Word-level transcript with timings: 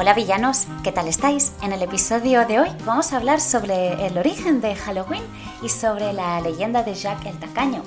Hola 0.00 0.14
villanos, 0.14 0.68
¿qué 0.84 0.92
tal 0.92 1.08
estáis? 1.08 1.50
En 1.60 1.72
el 1.72 1.82
episodio 1.82 2.46
de 2.46 2.60
hoy 2.60 2.68
vamos 2.86 3.12
a 3.12 3.16
hablar 3.16 3.40
sobre 3.40 4.06
el 4.06 4.16
origen 4.16 4.60
de 4.60 4.76
Halloween 4.76 5.24
y 5.60 5.70
sobre 5.70 6.12
la 6.12 6.40
leyenda 6.40 6.84
de 6.84 6.94
Jack 6.94 7.26
el 7.26 7.36
Tacaño. 7.40 7.82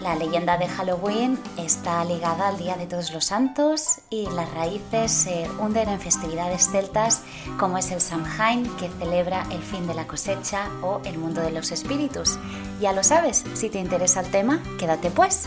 La 0.00 0.14
leyenda 0.14 0.56
de 0.56 0.66
Halloween 0.66 1.38
está 1.58 2.02
ligada 2.06 2.48
al 2.48 2.56
Día 2.56 2.76
de 2.76 2.86
Todos 2.86 3.12
los 3.12 3.26
Santos 3.26 3.98
y 4.08 4.26
las 4.30 4.50
raíces 4.54 5.12
se 5.12 5.46
hunden 5.60 5.90
en 5.90 6.00
festividades 6.00 6.70
celtas 6.70 7.20
como 7.58 7.76
es 7.76 7.90
el 7.90 8.00
Samhain 8.00 8.64
que 8.76 8.88
celebra 8.98 9.46
el 9.50 9.62
fin 9.62 9.86
de 9.86 9.92
la 9.92 10.06
cosecha 10.06 10.70
o 10.80 11.02
el 11.04 11.18
mundo 11.18 11.42
de 11.42 11.50
los 11.50 11.72
espíritus. 11.72 12.38
Ya 12.80 12.94
lo 12.94 13.04
sabes, 13.04 13.44
si 13.52 13.68
te 13.68 13.80
interesa 13.80 14.20
el 14.20 14.30
tema, 14.30 14.62
quédate 14.78 15.10
pues. 15.10 15.46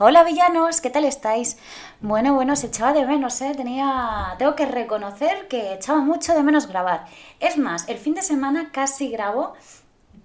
Hola 0.00 0.22
villanos, 0.22 0.80
¿qué 0.80 0.90
tal 0.90 1.04
estáis? 1.04 1.58
Bueno, 2.00 2.32
bueno, 2.32 2.54
se 2.54 2.68
echaba 2.68 2.92
de 2.92 3.04
menos, 3.04 3.40
¿eh? 3.40 3.52
Tenía... 3.56 4.36
Tengo 4.38 4.54
que 4.54 4.64
reconocer 4.64 5.48
que 5.48 5.74
echaba 5.74 5.98
mucho 6.02 6.34
de 6.34 6.44
menos 6.44 6.68
grabar. 6.68 7.06
Es 7.40 7.58
más, 7.58 7.88
el 7.88 7.98
fin 7.98 8.14
de 8.14 8.22
semana 8.22 8.70
casi 8.70 9.10
grabo 9.10 9.54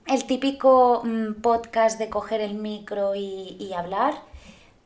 el 0.05 0.25
típico 0.25 1.01
mm, 1.03 1.41
podcast 1.41 1.97
de 1.97 2.07
coger 2.07 2.39
el 2.41 2.53
micro 2.53 3.15
y, 3.15 3.73
hablar, 3.75 4.13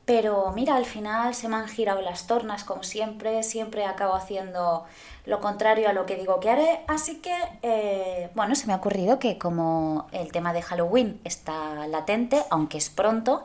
pero 0.05 0.53
mira, 0.55 0.77
al 0.77 0.85
final 0.85 1.35
se 1.35 1.49
me 1.49 1.57
han 1.57 1.67
girado 1.67 1.99
las 2.01 2.25
tornas 2.25 2.63
como 2.63 2.83
siempre, 2.83 3.43
siempre 3.43 3.83
acabo 3.83 4.13
haciendo 4.13 4.85
lo 5.25 5.41
contrario 5.41 5.89
a 5.89 5.93
lo 5.93 6.05
que 6.05 6.15
digo 6.15 6.39
que 6.39 6.49
haré, 6.49 6.85
así 6.87 7.17
que, 7.17 7.35
eh, 7.61 8.29
bueno, 8.35 8.55
se 8.55 8.67
me 8.67 8.71
ha 8.71 8.77
ocurrido 8.77 9.19
que 9.19 9.37
como 9.37 10.07
el 10.13 10.31
tema 10.31 10.53
de 10.53 10.61
Halloween 10.61 11.19
está 11.25 11.87
latente, 11.87 12.41
aunque 12.49 12.77
es 12.77 12.89
pronto, 12.89 13.43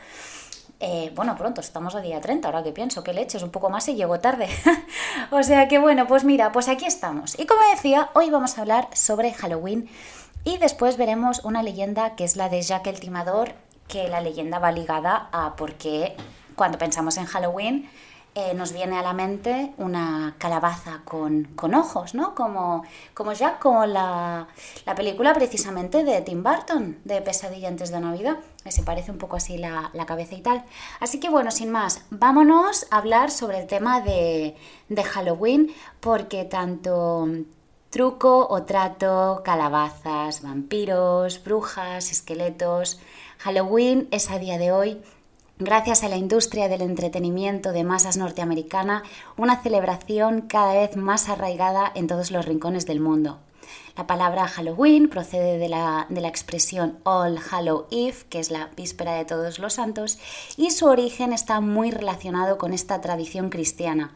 eh, 0.85 1.13
bueno, 1.15 1.37
pronto, 1.37 1.61
estamos 1.61 1.95
a 1.95 2.01
día 2.01 2.21
30, 2.21 2.49
ahora 2.49 2.65
que 2.65 2.73
pienso, 2.73 3.05
que 3.05 3.13
leches, 3.13 3.45
un 3.45 3.51
poco 3.51 3.71
más 3.71 3.87
y 3.89 3.95
llego 3.95 4.19
tarde. 4.19 4.49
o 5.31 5.41
sea 5.45 5.69
que 5.69 5.79
bueno, 5.79 6.09
pues 6.09 6.25
mira, 6.25 6.51
pues 6.51 6.67
aquí 6.67 6.87
estamos. 6.87 7.39
Y 7.39 7.47
como 7.47 7.61
decía, 7.73 8.11
hoy 8.15 8.31
vamos 8.31 8.59
a 8.59 8.63
hablar 8.63 8.89
sobre 8.93 9.33
Halloween 9.33 9.89
y 10.43 10.59
después 10.59 10.97
veremos 10.97 11.45
una 11.45 11.63
leyenda 11.63 12.17
que 12.17 12.25
es 12.25 12.35
la 12.35 12.49
de 12.49 12.63
Jack 12.63 12.89
el 12.89 12.99
Timador, 12.99 13.53
que 13.87 14.09
la 14.09 14.21
leyenda 14.21 14.59
va 14.59 14.73
ligada 14.73 15.29
a 15.31 15.55
por 15.55 15.75
qué 15.75 16.17
cuando 16.57 16.79
pensamos 16.79 17.17
en 17.17 17.27
Halloween 17.27 17.89
eh, 18.35 18.55
nos 18.55 18.73
viene 18.73 18.99
a 18.99 19.03
la 19.03 19.13
mente 19.13 19.75
una 19.77 20.37
calabaza 20.39 21.03
con, 21.05 21.47
ojos, 21.75 22.15
¿no? 22.15 22.35
Como, 22.35 22.83
como 23.13 23.35
ya 23.35 23.59
como 23.59 23.85
la, 23.85 24.49
película 24.97 25.35
precisamente 25.35 26.03
de 26.03 26.23
Tim 26.23 26.43
Burton, 26.43 26.99
de 27.05 27.21
Pesadilla 27.21 27.69
antes 27.69 27.91
de 27.91 28.01
Navidad, 28.01 28.39
que 28.65 28.73
se 28.73 28.83
parece 28.83 29.11
un 29.11 29.19
poco 29.19 29.37
así 29.37 29.59
la, 29.59 29.91
cabeza 30.07 30.35
y 30.35 30.41
tal. 30.41 30.65
Así 30.99 31.21
que 31.21 31.29
bueno, 31.29 31.51
sin 31.51 31.71
más, 31.71 32.07
vámonos 32.09 32.87
a 32.91 32.99
hablar 32.99 33.31
sobre 33.31 33.61
el 33.61 33.67
tema 33.67 34.01
de, 34.01 34.57
de 34.89 35.05
Halloween, 35.05 35.71
porque 36.01 36.47
tanto 36.47 37.29
truco 37.91 38.47
o 38.49 38.63
trato, 38.63 39.43
calabazas, 39.45 40.41
vampiros, 40.41 41.45
brujas, 41.45 42.11
esqueletos, 42.11 42.99
Halloween 43.37 44.09
es 44.11 44.31
a 44.31 44.39
día 44.39 44.57
de 44.57 44.73
hoy 44.73 45.03
gracias 45.65 46.03
a 46.03 46.09
la 46.09 46.17
industria 46.17 46.69
del 46.69 46.83
entretenimiento 46.83 47.73
de 47.73 47.85
masas 47.85 48.17
norteamericana, 48.17 49.03
una 49.37 49.63
celebración 49.63 50.43
cada 50.43 50.75
vez 50.75 50.97
más 50.97 51.29
arraigada 51.29 51.91
en 51.95 52.07
todos 52.07 52.31
los 52.31 52.45
rincones 52.45 52.87
del 52.87 53.01
mundo. 53.01 53.39
La 53.97 54.07
palabra 54.07 54.49
Halloween 54.49 55.09
procede 55.09 55.59
de 55.59 55.69
la, 55.69 56.07
de 56.09 56.21
la, 56.21 56.29
expresión 56.29 56.99
All 57.05 57.39
Hallow 57.39 57.87
Eve, 57.91 58.17
que 58.29 58.41
es 58.41 58.51
la 58.51 58.71
víspera 58.77 59.15
de 59.15 59.25
todos 59.25 59.59
los 59.59 59.75
santos, 59.75 60.19
y 60.57 60.71
su 60.71 60.87
origen 60.87 61.33
está 61.33 61.61
muy 61.61 61.91
relacionado 61.91 62.59
con 62.59 62.73
esta 62.73 63.01
tradición 63.01 63.51
cristiana 63.51 64.13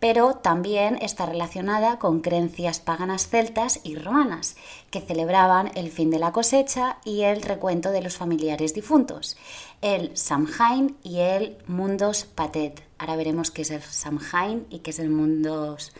pero 0.00 0.34
también 0.34 0.98
está 1.00 1.26
relacionada 1.26 1.98
con 1.98 2.20
creencias 2.20 2.80
paganas 2.80 3.28
celtas 3.28 3.80
y 3.82 3.96
romanas, 3.96 4.56
que 4.90 5.00
celebraban 5.00 5.70
el 5.74 5.90
fin 5.90 6.10
de 6.10 6.18
la 6.18 6.32
cosecha 6.32 6.98
y 7.04 7.22
el 7.22 7.42
recuento 7.42 7.90
de 7.90 8.02
los 8.02 8.16
familiares 8.16 8.74
difuntos, 8.74 9.36
el 9.82 10.16
Samhain 10.16 10.96
y 11.02 11.20
el 11.20 11.56
Mundos 11.66 12.24
Patet. 12.24 12.82
Ahora 12.98 13.16
veremos 13.16 13.50
qué 13.50 13.62
es 13.62 13.70
el 13.70 13.82
Samhain 13.82 14.66
y 14.70 14.80
qué 14.80 14.90
es 14.90 14.98
el 14.98 15.10
Mundos 15.10 15.92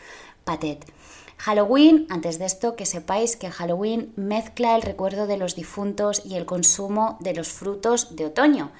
Patet. 0.45 0.85
Halloween, 1.39 2.07
antes 2.11 2.39
de 2.39 2.47
esto, 2.47 2.77
que 2.77 2.85
sepáis 2.85 3.37
que 3.37 3.51
Halloween 3.51 4.13
mezcla 4.17 4.75
el 4.77 4.83
recuerdo 4.83 5.27
de 5.27 5.37
los 5.37 5.55
difuntos 5.55 6.23
y 6.25 6.35
el 6.35 6.47
consumo 6.47 7.17
de 7.21 7.35
los 7.35 7.49
frutos 7.49 8.17
de 8.17 8.27
otoño 8.27 8.73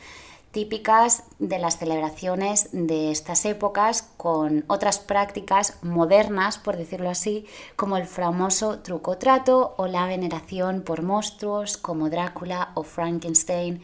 típicas 0.51 1.25
de 1.39 1.59
las 1.59 1.79
celebraciones 1.79 2.71
de 2.73 3.11
estas 3.11 3.45
épocas 3.45 4.11
con 4.17 4.65
otras 4.67 4.99
prácticas 4.99 5.79
modernas, 5.83 6.59
por 6.59 6.77
decirlo 6.77 7.11
así, 7.11 7.47
como 7.77 7.97
el 7.97 8.07
famoso 8.07 8.81
truco 8.81 9.19
trato 9.19 9.75
o 9.77 9.87
la 9.87 10.07
veneración 10.07 10.83
por 10.83 11.03
monstruos 11.03 11.77
como 11.77 12.11
Drácula 12.11 12.73
o 12.75 12.83
Frankenstein, 12.83 13.83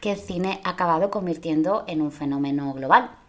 que 0.00 0.12
el 0.12 0.18
cine 0.18 0.60
ha 0.64 0.70
acabado 0.70 1.10
convirtiendo 1.10 1.84
en 1.86 2.02
un 2.02 2.12
fenómeno 2.12 2.72
global. 2.74 3.21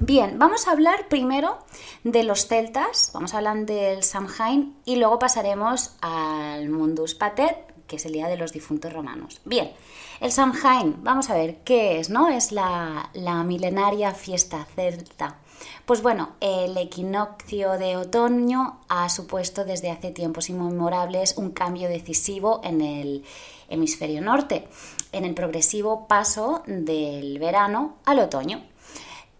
Bien, 0.00 0.38
vamos 0.38 0.68
a 0.68 0.70
hablar 0.70 1.08
primero 1.08 1.58
de 2.04 2.22
los 2.22 2.46
celtas, 2.46 3.10
vamos 3.12 3.34
a 3.34 3.38
hablar 3.38 3.66
del 3.66 4.04
Samhain 4.04 4.76
y 4.84 4.94
luego 4.94 5.18
pasaremos 5.18 5.96
al 6.00 6.68
Mundus 6.68 7.16
Patet, 7.16 7.56
que 7.88 7.96
es 7.96 8.06
el 8.06 8.12
Día 8.12 8.28
de 8.28 8.36
los 8.36 8.52
Difuntos 8.52 8.92
Romanos. 8.92 9.40
Bien, 9.44 9.72
el 10.20 10.30
Samhain, 10.30 11.02
vamos 11.02 11.30
a 11.30 11.34
ver, 11.34 11.64
¿qué 11.64 11.98
es? 11.98 12.10
¿No? 12.10 12.28
Es 12.28 12.52
la, 12.52 13.10
milenaria 13.44 14.14
fiesta 14.14 14.68
celta. 14.76 15.38
Pues 15.84 16.00
bueno, 16.00 16.36
el 16.38 16.76
equinoccio 16.76 17.72
de 17.72 17.96
otoño 17.96 18.78
ha 18.88 19.08
supuesto 19.08 19.64
desde 19.64 19.90
hace 19.90 20.12
tiempos 20.12 20.48
inmemorables 20.48 21.36
un 21.36 21.50
cambio 21.50 21.88
decisivo 21.88 22.60
en 22.62 22.82
el 22.82 23.24
hemisferio 23.68 24.20
norte, 24.20 24.68
en 25.10 25.24
el 25.24 25.34
progresivo 25.34 26.06
paso 26.06 26.62
del 26.66 27.40
verano 27.40 27.96
al 28.04 28.20
otoño. 28.20 28.62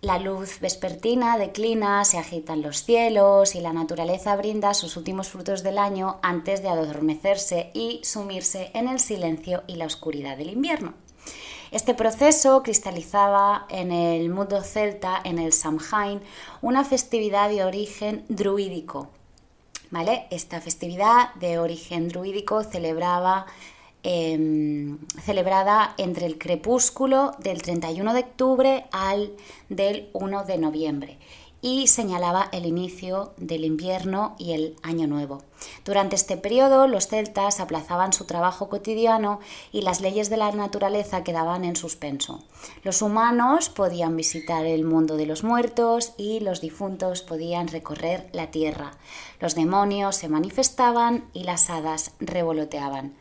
La 0.00 0.20
luz 0.20 0.60
vespertina 0.60 1.36
declina, 1.38 2.04
se 2.04 2.18
agitan 2.18 2.62
los 2.62 2.84
cielos 2.84 3.56
y 3.56 3.60
la 3.60 3.72
naturaleza 3.72 4.36
brinda 4.36 4.72
sus 4.72 4.96
últimos 4.96 5.28
frutos 5.28 5.64
del 5.64 5.76
año 5.76 6.20
antes 6.22 6.62
de 6.62 6.68
adormecerse 6.68 7.72
y 7.74 8.00
sumirse 8.04 8.70
en 8.74 8.86
el 8.86 9.00
silencio 9.00 9.64
y 9.66 9.74
la 9.74 9.86
oscuridad 9.86 10.36
del 10.36 10.50
invierno. 10.50 10.94
Este 11.72 11.94
proceso 11.94 12.62
cristalizaba 12.62 13.66
en 13.70 13.90
el 13.90 14.30
mundo 14.30 14.62
celta, 14.62 15.20
en 15.24 15.40
el 15.40 15.52
Samhain, 15.52 16.20
una 16.62 16.84
festividad 16.84 17.50
de 17.50 17.64
origen 17.64 18.24
druídico. 18.28 19.10
¿Vale? 19.90 20.28
Esta 20.30 20.60
festividad 20.60 21.34
de 21.34 21.58
origen 21.58 22.08
druídico 22.08 22.62
celebraba 22.62 23.46
Em, 24.04 24.98
celebrada 25.24 25.94
entre 25.98 26.26
el 26.26 26.38
crepúsculo 26.38 27.32
del 27.40 27.62
31 27.62 28.14
de 28.14 28.20
octubre 28.20 28.86
al 28.92 29.32
del 29.68 30.08
1 30.12 30.44
de 30.44 30.56
noviembre 30.56 31.18
y 31.60 31.88
señalaba 31.88 32.48
el 32.52 32.66
inicio 32.66 33.32
del 33.36 33.64
invierno 33.64 34.36
y 34.38 34.52
el 34.52 34.76
año 34.84 35.08
nuevo. 35.08 35.42
Durante 35.84 36.14
este 36.14 36.36
periodo 36.36 36.86
los 36.86 37.08
celtas 37.08 37.58
aplazaban 37.58 38.12
su 38.12 38.24
trabajo 38.24 38.68
cotidiano 38.68 39.40
y 39.72 39.82
las 39.82 40.00
leyes 40.00 40.30
de 40.30 40.36
la 40.36 40.52
naturaleza 40.52 41.24
quedaban 41.24 41.64
en 41.64 41.74
suspenso. 41.74 42.44
Los 42.84 43.02
humanos 43.02 43.68
podían 43.68 44.14
visitar 44.14 44.64
el 44.64 44.84
mundo 44.84 45.16
de 45.16 45.26
los 45.26 45.42
muertos 45.42 46.12
y 46.16 46.38
los 46.38 46.60
difuntos 46.60 47.22
podían 47.22 47.66
recorrer 47.66 48.30
la 48.32 48.52
tierra. 48.52 48.92
Los 49.40 49.56
demonios 49.56 50.14
se 50.14 50.28
manifestaban 50.28 51.24
y 51.32 51.42
las 51.42 51.68
hadas 51.68 52.12
revoloteaban 52.20 53.16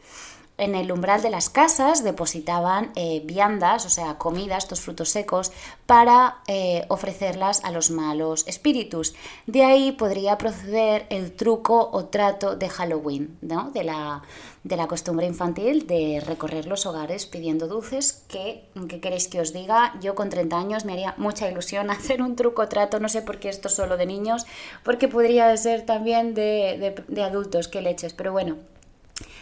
en 0.58 0.74
el 0.74 0.92
umbral 0.92 1.22
de 1.22 1.30
las 1.30 1.50
casas 1.50 2.04
depositaban 2.04 2.92
eh, 2.96 3.22
viandas, 3.24 3.86
o 3.86 3.90
sea, 3.90 4.18
comidas, 4.18 4.64
estos 4.64 4.82
frutos 4.82 5.10
secos, 5.10 5.52
para 5.86 6.38
eh, 6.48 6.86
ofrecerlas 6.90 7.64
a 7.64 7.72
los 7.72 7.92
malos 7.92 8.48
espíritus. 8.48 9.14
De 9.46 9.64
ahí 9.64 9.92
podría 9.92 10.38
proceder 10.38 11.06
el 11.10 11.34
truco 11.34 11.90
o 11.92 12.06
trato 12.06 12.56
de 12.56 12.70
Halloween, 12.70 13.38
¿no? 13.42 13.70
de, 13.72 13.84
la, 13.84 14.24
de 14.64 14.78
la 14.78 14.88
costumbre 14.88 15.28
infantil 15.28 15.86
de 15.86 16.24
recorrer 16.26 16.66
los 16.66 16.86
hogares 16.88 17.28
pidiendo 17.28 17.68
dulces, 17.68 18.24
que, 18.28 18.66
¿qué 18.90 19.00
queréis 19.00 19.28
que 19.28 19.42
os 19.42 19.54
diga? 19.54 19.94
Yo 20.02 20.16
con 20.16 20.30
30 20.30 20.58
años 20.58 20.86
me 20.86 20.94
haría 20.94 21.14
mucha 21.18 21.50
ilusión 21.50 21.90
hacer 21.92 22.22
un 22.22 22.36
truco 22.36 22.64
o 22.64 22.68
trato, 22.68 23.00
no 23.00 23.10
sé 23.10 23.22
por 23.22 23.40
qué 23.40 23.50
esto 23.50 23.70
solo 23.70 23.96
de 23.96 24.08
niños, 24.08 24.48
porque 24.84 25.08
podría 25.08 25.56
ser 25.56 25.86
también 25.86 26.34
de, 26.34 26.78
de, 26.80 27.04
de 27.08 27.24
adultos, 27.24 27.68
qué 27.68 27.82
leches, 27.82 28.14
pero 28.14 28.32
bueno, 28.32 28.58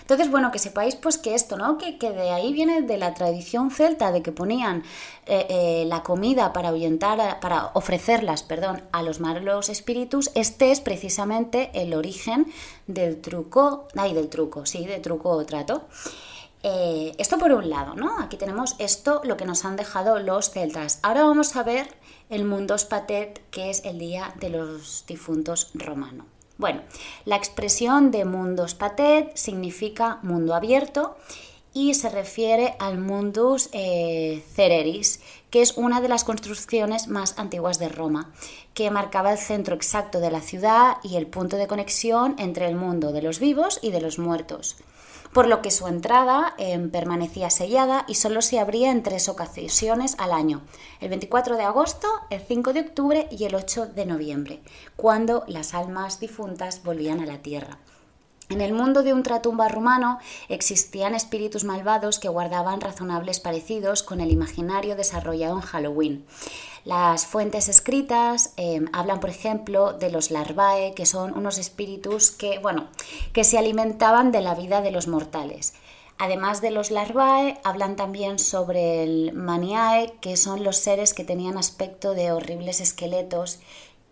entonces, 0.06 0.30
bueno, 0.30 0.52
que 0.52 0.60
sepáis 0.60 0.96
pues 0.96 1.18
que 1.18 1.34
esto, 1.34 1.58
¿no? 1.58 1.80
Que, 1.80 1.98
de 1.98 2.30
ahí 2.30 2.54
viene 2.54 2.84
de 2.84 3.00
la 3.00 3.16
tradición 3.16 3.72
celta, 3.72 4.12
de 4.12 4.22
que 4.22 4.32
ponían 4.32 4.84
eh, 5.26 5.48
eh, 5.50 5.86
la 5.88 6.04
comida 6.04 6.54
para 6.54 6.70
ahuyentar, 6.70 7.40
para 7.40 7.72
ofrecerlas, 7.74 8.44
perdón, 8.44 8.84
a 8.92 9.02
los 9.02 9.20
malos 9.20 9.68
espíritus. 9.70 10.30
Este 10.36 10.72
es 10.72 10.80
precisamente 10.80 11.72
el 11.74 11.96
origen 11.96 12.46
del 12.86 13.20
truco, 13.20 13.88
ay, 13.96 14.14
del 14.14 14.30
truco, 14.30 14.68
sí, 14.68 14.86
de 14.86 15.00
truco 15.00 15.32
o 15.32 15.44
trato. 15.44 15.88
Eh, 16.62 17.14
esto 17.18 17.40
por 17.40 17.52
un 17.52 17.68
lado, 17.72 17.96
¿no? 17.96 18.20
Aquí 18.20 18.38
tenemos 18.38 18.76
esto, 18.78 19.22
lo 19.24 19.38
que 19.38 19.46
nos 19.46 19.66
han 19.66 19.76
dejado 19.76 20.20
los 20.20 20.52
celtas. 20.52 21.00
Ahora 21.02 21.24
vamos 21.24 21.56
a 21.56 21.64
ver 21.64 21.88
el 22.30 22.46
Mundos 22.46 22.86
Patet, 22.86 23.42
que 23.50 23.72
es 23.72 23.84
el 23.86 23.98
Día 23.98 24.36
de 24.40 24.52
los 24.52 25.04
Difuntos 25.08 25.72
Romano. 25.74 26.35
Bueno, 26.58 26.82
la 27.26 27.36
expresión 27.36 28.12
de 28.12 28.24
mundus 28.24 28.76
patet 28.76 29.36
significa 29.36 30.20
mundo 30.22 30.56
abierto 30.56 31.18
y 31.74 31.94
se 31.94 32.10
refiere 32.10 32.76
al 32.80 32.98
mundus 32.98 33.70
eh, 33.74 34.42
cereris, 34.54 35.20
que 35.50 35.62
es 35.62 35.76
una 35.76 36.00
de 36.00 36.08
las 36.08 36.24
construcciones 36.24 37.10
más 37.10 37.38
antiguas 37.38 37.80
de 37.80 37.90
Roma, 37.90 38.32
que 38.74 38.90
marcaba 38.92 39.34
el 39.34 39.38
centro 39.38 39.76
exacto 39.76 40.22
de 40.22 40.32
la 40.32 40.40
ciudad 40.40 40.98
y 41.04 41.18
el 41.18 41.28
punto 41.28 41.58
de 41.58 41.68
conexión 41.68 42.36
entre 42.40 42.68
el 42.68 42.76
mundo 42.76 43.12
de 43.12 43.22
los 43.22 43.40
vivos 43.40 43.80
y 43.82 43.92
de 43.92 44.00
los 44.00 44.18
muertos 44.18 44.78
por 45.36 45.48
lo 45.48 45.62
que 45.62 45.70
su 45.70 45.88
entrada 45.88 46.54
em, 46.58 46.90
permanecía 46.90 47.50
sellada 47.50 48.06
y 48.08 48.16
solo 48.16 48.42
se 48.42 48.58
abría 48.58 48.90
en 48.90 49.04
tres 49.04 49.28
ocasiones 49.28 50.16
al 50.18 50.32
año, 50.32 50.62
el 51.02 51.10
24 51.10 51.58
de 51.58 51.64
agosto, 51.64 52.08
el 52.30 52.40
5 52.40 52.72
de 52.72 52.80
octubre 52.80 53.28
y 53.30 53.44
el 53.44 53.54
8 53.54 53.88
de 53.88 54.06
noviembre, 54.06 54.62
cuando 54.96 55.44
las 55.48 55.74
almas 55.74 56.22
difuntas 56.22 56.84
volvían 56.86 57.20
a 57.20 57.26
la 57.26 57.40
tierra. 57.40 57.80
En 58.48 58.62
el 58.62 58.72
mundo 58.72 59.04
de 59.04 59.12
un 59.12 59.24
tratumba 59.24 59.68
rumano 59.68 60.20
existían 60.48 61.16
espíritus 61.16 61.66
malvados 61.66 62.18
que 62.18 62.30
guardaban 62.30 62.80
razonables 62.80 63.42
parecidos 63.42 64.04
con 64.04 64.22
el 64.22 64.32
imaginario 64.32 64.96
desarrollado 64.96 65.56
en 65.56 65.62
Halloween. 65.62 66.26
Las 66.86 67.26
fuentes 67.26 67.68
escritas 67.68 68.54
em, 68.58 68.86
hablan, 68.94 69.20
por 69.20 69.32
ejemplo, 69.32 69.94
de 69.94 70.12
los 70.12 70.30
larvae, 70.30 70.94
que 70.94 71.08
son 71.08 71.36
unos 71.36 71.58
espíritus 71.58 72.30
que, 72.30 72.60
bueno, 72.60 72.90
que 73.34 73.44
se 73.44 73.58
alimentaban 73.58 74.32
de 74.32 74.42
la 74.42 74.54
vida 74.54 74.82
de 74.82 74.92
los 74.92 75.08
mortales. 75.08 75.74
Además 76.20 76.62
de 76.62 76.70
los 76.70 76.92
larvae, 76.92 77.60
hablan 77.64 77.96
también 77.96 78.38
sobre 78.38 79.02
el 79.02 79.34
maniae, 79.34 80.14
que 80.22 80.38
son 80.38 80.64
los 80.64 80.78
seres 80.78 81.16
que 81.16 81.24
tenían 81.24 81.58
aspecto 81.58 82.14
de 82.14 82.32
horribles 82.32 82.80
esqueletos 82.80 83.62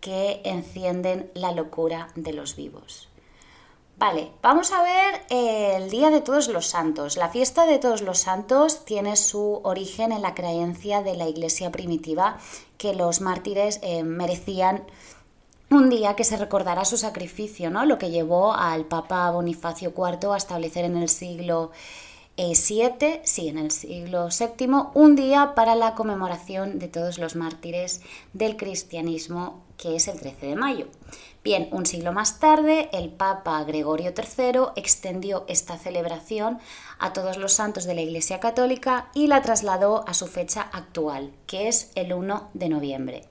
que 0.01 0.41
encienden 0.43 1.29
la 1.35 1.51
locura 1.51 2.07
de 2.15 2.33
los 2.33 2.55
vivos. 2.55 3.07
Vale, 3.97 4.31
vamos 4.41 4.71
a 4.71 4.81
ver 4.83 5.21
el 5.29 5.89
Día 5.89 6.09
de 6.09 6.21
Todos 6.21 6.47
los 6.47 6.67
Santos. 6.67 7.15
La 7.15 7.29
fiesta 7.29 7.65
de 7.65 7.79
Todos 7.79 8.01
los 8.01 8.19
Santos 8.19 8.85
tiene 8.85 9.15
su 9.15 9.61
origen 9.63 10.11
en 10.11 10.21
la 10.21 10.33
creencia 10.33 11.01
de 11.01 11.15
la 11.15 11.27
Iglesia 11.27 11.71
primitiva 11.71 12.37
que 12.77 12.95
los 12.95 13.21
mártires 13.21 13.79
eh, 13.81 14.03
merecían 14.03 14.83
un 15.69 15.89
día 15.89 16.15
que 16.15 16.23
se 16.23 16.37
recordara 16.37 16.85
su 16.85 16.97
sacrificio, 16.97 17.69
¿no? 17.69 17.85
Lo 17.85 17.97
que 17.97 18.11
llevó 18.11 18.53
al 18.53 18.85
Papa 18.85 19.29
Bonifacio 19.31 19.93
IV 19.95 20.33
a 20.33 20.37
establecer 20.37 20.85
en 20.85 20.97
el 20.97 21.09
siglo 21.09 21.71
VII, 22.35 23.21
sí, 23.23 23.47
en 23.47 23.59
el 23.59 23.69
siglo 23.69 24.27
VII, 24.27 24.67
un 24.95 25.15
día 25.15 25.53
para 25.53 25.75
la 25.75 25.93
conmemoración 25.93 26.79
de 26.79 26.87
todos 26.87 27.19
los 27.19 27.35
mártires 27.35 28.01
del 28.33 28.57
cristianismo, 28.57 29.63
que 29.77 29.95
es 29.95 30.07
el 30.07 30.19
13 30.19 30.47
de 30.47 30.55
mayo. 30.55 30.87
Bien, 31.43 31.69
un 31.71 31.85
siglo 31.85 32.11
más 32.11 32.39
tarde, 32.39 32.89
el 32.91 33.09
Papa 33.09 33.63
Gregorio 33.65 34.13
III 34.17 34.71
extendió 34.75 35.45
esta 35.47 35.77
celebración 35.77 36.57
a 36.97 37.13
todos 37.13 37.37
los 37.37 37.53
santos 37.53 37.83
de 37.83 37.93
la 37.93 38.01
Iglesia 38.01 38.39
Católica 38.39 39.09
y 39.13 39.27
la 39.27 39.43
trasladó 39.43 40.03
a 40.07 40.15
su 40.15 40.25
fecha 40.25 40.61
actual, 40.61 41.33
que 41.45 41.67
es 41.67 41.91
el 41.93 42.13
1 42.13 42.49
de 42.55 42.69
noviembre. 42.69 43.23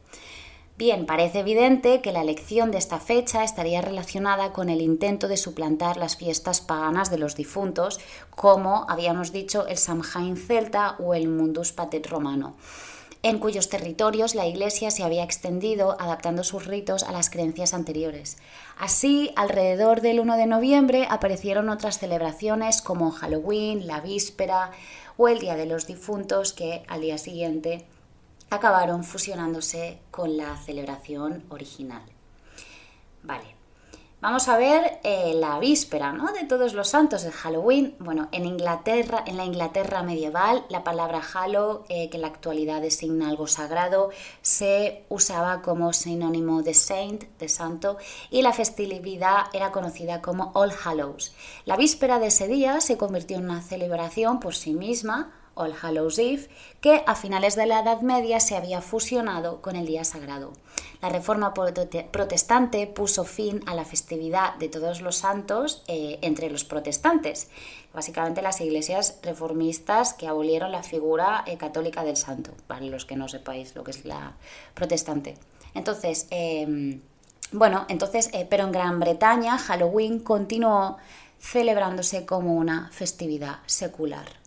Bien, 0.83 1.07
parece 1.07 1.39
evidente 1.39 2.01
que 2.01 2.11
la 2.11 2.23
elección 2.23 2.73
de 2.73 2.79
esta 2.79 2.99
fecha 2.99 3.45
estaría 3.45 3.81
relacionada 3.83 4.53
con 4.53 4.69
el 4.69 4.81
intento 4.81 5.29
de 5.29 5.37
suplantar 5.37 5.97
las 5.97 6.17
fiestas 6.17 6.61
paganas 6.61 7.09
de 7.09 7.19
los 7.19 7.37
difuntos, 7.37 8.01
como 8.35 8.85
habíamos 8.89 9.31
dicho 9.31 9.65
el 9.69 9.79
Samhain 9.79 10.37
celta 10.37 10.97
o 10.99 11.15
el 11.15 11.29
Mundus 11.29 11.71
Patet 11.71 12.09
romano 12.09 12.57
en 13.23 13.39
cuyos 13.39 13.69
territorios 13.69 14.35
la 14.35 14.49
Iglesia 14.49 14.91
se 14.91 15.05
había 15.05 15.23
extendido 15.23 15.97
adaptando 16.01 16.43
sus 16.43 16.67
ritos 16.67 17.05
a 17.05 17.13
las 17.13 17.31
creencias 17.31 17.75
anteriores. 17.75 18.37
Así, 18.77 19.31
alrededor 19.37 20.01
del 20.01 20.19
1 20.19 20.37
de 20.37 20.47
noviembre 20.47 21.07
aparecieron 21.09 21.69
otras 21.69 22.01
celebraciones 22.01 22.83
como 22.83 23.13
Halloween, 23.13 23.87
la 23.87 24.01
víspera 24.01 24.73
o 25.17 25.29
el 25.29 25.39
Día 25.39 25.55
de 25.55 25.67
los 25.67 25.87
Difuntos 25.87 26.53
que 26.53 26.83
al 26.89 27.03
día 27.03 27.17
siguiente 27.17 27.87
acabaron 28.53 29.05
fusionándose 29.05 30.01
con 30.11 30.37
la 30.37 30.57
celebración 30.57 31.45
original. 31.51 32.03
Vale, 33.23 33.63
Vamos 34.23 34.47
a 34.47 34.57
ver 34.57 35.01
eh, 35.03 35.33
la 35.35 35.59
víspera 35.59 36.13
¿no? 36.13 36.33
de 36.33 36.45
todos 36.45 36.75
los 36.75 36.87
santos 36.87 37.25
de 37.25 37.33
Halloween. 37.33 37.97
Bueno, 37.99 38.29
en 38.31 38.47
Inglaterra, 38.47 39.25
en 39.27 39.37
la 39.37 39.45
Inglaterra 39.45 40.05
medieval, 40.05 40.65
la 40.69 40.85
palabra 40.85 41.21
Hallow, 41.21 41.83
eh, 41.89 42.09
que 42.09 42.19
en 42.19 42.21
la 42.21 42.29
actualidad 42.29 42.81
designa 42.81 43.29
algo 43.29 43.49
sagrado, 43.49 44.11
se 44.41 45.07
usaba 45.09 45.61
como 45.61 45.93
sinónimo 45.93 46.63
de 46.63 46.73
saint, 46.73 47.25
de 47.41 47.49
santo, 47.49 47.97
y 48.31 48.43
la 48.43 48.53
festividad 48.53 49.47
era 49.53 49.73
conocida 49.73 50.23
como 50.23 50.53
All 50.55 50.71
Hallows. 50.71 51.35
La 51.65 51.77
víspera 51.77 52.21
de 52.21 52.29
ese 52.29 52.47
día 52.47 52.81
se 52.81 52.97
convirtió 52.97 53.39
en 53.39 53.47
una 53.47 53.61
celebración 53.61 54.39
por 54.39 54.55
sí 54.55 54.73
misma, 54.73 55.33
All 55.55 55.75
Hallows 55.81 56.19
Eve, 56.19 56.49
que 56.81 57.03
a 57.07 57.15
finales 57.15 57.57
de 57.57 57.67
la 57.67 57.81
Edad 57.81 58.01
Media 58.01 58.41
se 58.41 58.57
había 58.57 58.81
fusionado 58.81 59.61
con 59.63 59.77
el 59.77 59.87
día 59.87 60.05
sagrado. 60.05 60.53
La 61.01 61.09
reforma 61.09 61.53
protestante 61.53 62.87
puso 62.87 63.25
fin 63.25 63.61
a 63.67 63.75
la 63.75 63.85
festividad 63.85 64.55
de 64.57 64.69
todos 64.69 65.01
los 65.01 65.17
santos 65.17 65.83
eh, 65.89 66.19
entre 66.23 66.49
los 66.49 66.65
protestantes, 66.65 67.49
básicamente 67.93 68.41
las 68.41 68.61
iglesias 68.61 69.19
reformistas 69.23 70.15
que 70.15 70.29
abolieron 70.29 70.71
la 70.71 70.83
figura 70.83 71.43
eh, 71.47 71.57
católica 71.57 72.05
del 72.05 72.17
santo, 72.17 72.53
para 72.67 72.83
los 72.83 73.05
que 73.05 73.17
no 73.17 73.29
sepáis 73.29 73.75
lo 73.75 73.85
que 73.85 73.91
es 73.91 74.05
la 74.05 74.37
protestante. 74.75 75.35
Entonces, 75.75 76.27
em, 76.31 77.01
bueno, 77.51 77.85
entonces, 77.89 78.31
eh, 78.33 78.47
pero 78.49 78.65
en 78.65 78.73
Gran 78.73 79.01
Bretaña 79.01 79.59
Halloween 79.59 80.21
continuó 80.21 80.99
celebrándose 81.39 82.25
como 82.25 82.55
una 82.55 82.91
festividad 82.93 83.59
secular. 83.67 84.42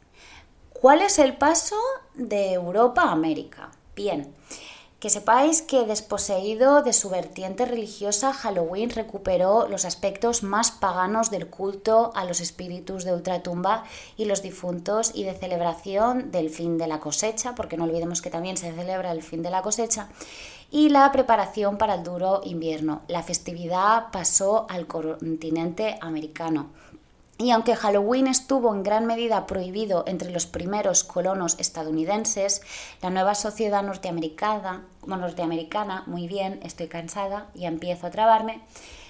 ¿Cuál 0.82 1.02
es 1.02 1.20
el 1.20 1.38
paso 1.38 1.78
de 2.16 2.52
Europa 2.52 3.04
a 3.04 3.12
América? 3.14 3.72
Bien, 3.96 4.36
que 5.00 5.10
sepáis 5.10 5.62
que 5.62 5.86
desposeído 5.86 6.84
de 6.84 6.92
su 6.92 7.10
vertiente 7.10 7.66
religiosa, 7.66 8.34
Halloween 8.34 8.90
recuperó 8.90 9.68
los 9.70 9.86
aspectos 9.86 10.44
más 10.44 10.72
paganos 10.72 11.32
del 11.32 11.48
culto 11.48 12.12
a 12.14 12.26
los 12.26 12.42
espíritus 12.42 13.06
de 13.06 13.14
ultratumba 13.14 13.86
y 14.18 14.26
los 14.26 14.42
difuntos 14.42 15.12
y 15.16 15.24
de 15.24 15.34
celebración 15.34 16.32
del 16.32 16.50
fin 16.50 16.78
de 16.78 16.88
la 16.88 17.00
cosecha, 17.00 17.56
porque 17.56 17.78
no 17.78 17.86
olvidemos 17.86 18.22
que 18.22 18.30
también 18.30 18.58
se 18.58 18.74
celebra 18.74 19.12
el 19.12 19.24
fin 19.24 19.42
de 19.42 19.52
la 19.52 19.62
cosecha, 19.62 20.10
y 20.72 20.90
la 20.90 21.10
preparación 21.12 21.78
para 21.78 21.96
el 21.96 22.04
duro 22.04 22.42
invierno. 22.44 23.02
La 23.08 23.24
festividad 23.24 24.12
pasó 24.12 24.68
al 24.70 24.88
continente 24.88 25.98
americano. 26.02 26.70
Y 27.38 27.52
aunque 27.52 27.76
Halloween 27.76 28.28
estuvo 28.28 28.74
en 28.74 28.84
gran 28.84 29.06
medida 29.06 29.46
prohibido 29.46 30.06
entre 30.08 30.32
los 30.32 30.46
primeros 30.46 31.04
colonos 31.04 31.60
estadounidenses, 31.60 32.62
la 33.02 33.10
nueva 33.10 33.36
sociedad 33.36 33.84
norteamericana, 33.84 34.86
norteamericana, 35.06 36.04
muy 36.08 36.28
bien, 36.28 36.62
estoy 36.64 36.88
cansada 36.88 37.48
y 37.54 37.66
empiezo 37.66 38.08
a 38.08 38.12
trabarme, 38.12 38.62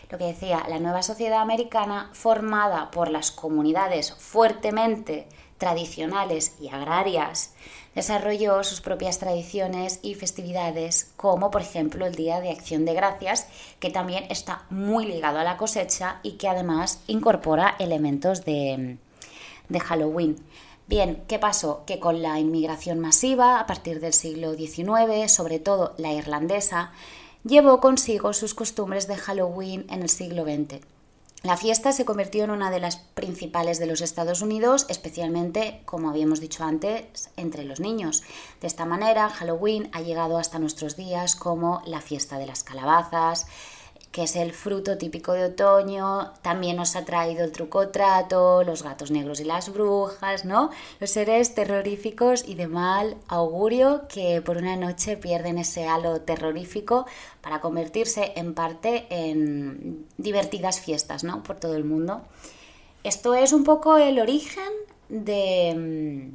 lo 0.10 0.18
que 0.18 0.26
decía, 0.26 0.64
la 0.68 0.80
nueva 0.80 1.04
sociedad 1.04 1.42
americana 1.42 2.10
formada 2.14 2.90
por 2.90 3.10
las 3.10 3.32
comunidades 3.32 4.14
fuertemente 4.14 5.28
tradicionales 5.60 6.56
y 6.60 6.70
agrarias 6.70 7.54
desarrolló 7.96 8.64
sus 8.64 8.82
propias 8.82 9.18
tradiciones 9.18 10.00
y 10.04 10.16
festividades, 10.16 11.12
como 11.16 11.50
por 11.50 11.62
ejemplo 11.62 12.06
el 12.06 12.14
Día 12.14 12.42
de 12.42 12.52
Acción 12.52 12.86
de 12.86 12.94
Gracias, 12.94 13.48
que 13.80 13.90
también 13.90 14.26
está 14.30 14.66
muy 14.70 15.06
ligado 15.06 15.40
a 15.40 15.44
la 15.44 15.58
cosecha 15.58 16.20
y 16.22 16.34
que 16.34 16.50
además 16.50 17.00
incorpora 17.08 17.76
elementos 17.80 18.44
de, 18.44 18.98
Halloween. 19.82 20.36
Bien, 20.88 21.24
¿qué 21.28 21.40
pasó? 21.40 21.84
Que 21.88 22.00
con 22.00 22.22
la 22.22 22.40
inmigración 22.40 23.00
masiva 23.00 23.60
a 23.60 23.66
partir 23.66 24.00
del 24.00 24.14
siglo 24.14 24.54
XIX, 24.54 25.32
sobre 25.32 25.58
todo 25.58 25.96
la 25.98 26.14
irlandesa, 26.14 26.92
llevó 27.44 27.80
consigo 27.80 28.34
sus 28.34 28.54
costumbres 28.54 29.08
de 29.08 29.16
Halloween 29.16 29.86
en 29.90 30.04
el 30.04 30.10
siglo 30.10 30.44
XX. 30.44 30.95
La 31.46 31.58
fiesta 31.58 31.92
se 31.92 32.06
convirtió 32.06 32.44
en 32.44 32.50
una 32.50 32.72
de 32.72 32.80
las 32.80 32.98
principales 32.98 33.78
de 33.78 33.86
los 33.86 34.02
Estados 34.02 34.42
Unidos, 34.42 34.88
especialmente, 34.90 35.84
como 35.86 36.10
habíamos 36.10 36.40
dicho 36.40 36.64
antes, 36.64 37.30
entre 37.38 37.66
los 37.66 37.80
niños. 37.80 38.24
De 38.62 38.66
esta 38.66 38.86
manera, 38.86 39.30
Halloween 39.30 39.88
ha 39.94 40.02
llegado 40.02 40.40
hasta 40.40 40.58
nuestros 40.58 40.96
días 40.96 41.36
como 41.36 41.84
la 41.86 42.02
fiesta 42.02 42.40
de 42.40 42.48
las 42.48 42.64
calabazas, 42.64 43.46
que 44.16 44.24
es 44.24 44.38
el 44.38 44.54
fruto 44.54 44.98
típico 44.98 45.34
de 45.34 45.44
otoño, 45.44 46.32
también 46.42 46.78
nos 46.78 46.96
ha 46.96 47.04
traído 47.04 47.44
el 47.44 47.52
truco 47.52 47.90
trato, 47.90 48.64
los 48.64 48.82
gatos 48.82 49.12
negros 49.12 49.42
y 49.42 49.44
las 49.44 49.74
brujas, 49.74 50.46
¿no? 50.46 50.70
Los 51.02 51.10
seres 51.10 51.54
terroríficos 51.54 52.48
y 52.48 52.56
de 52.56 52.68
mal 52.68 53.18
augurio 53.28 54.08
que 54.08 54.42
por 54.42 54.56
una 54.56 54.78
noche 54.78 55.18
pierden 55.18 55.58
ese 55.58 55.90
halo 55.90 56.22
terrorífico 56.22 57.06
para 57.42 57.60
convertirse 57.60 58.32
en 58.38 58.54
parte 58.54 59.06
en 59.10 60.08
divertidas 60.18 60.80
fiestas, 60.80 61.26
¿no? 61.26 61.44
Por 61.44 61.60
todo 61.60 61.76
el 61.76 61.84
mundo. 61.84 62.22
Esto 63.04 63.34
es 63.34 63.52
un 63.52 63.66
poco 63.66 63.98
el 63.98 64.18
origen 64.20 64.72
de 65.10 66.32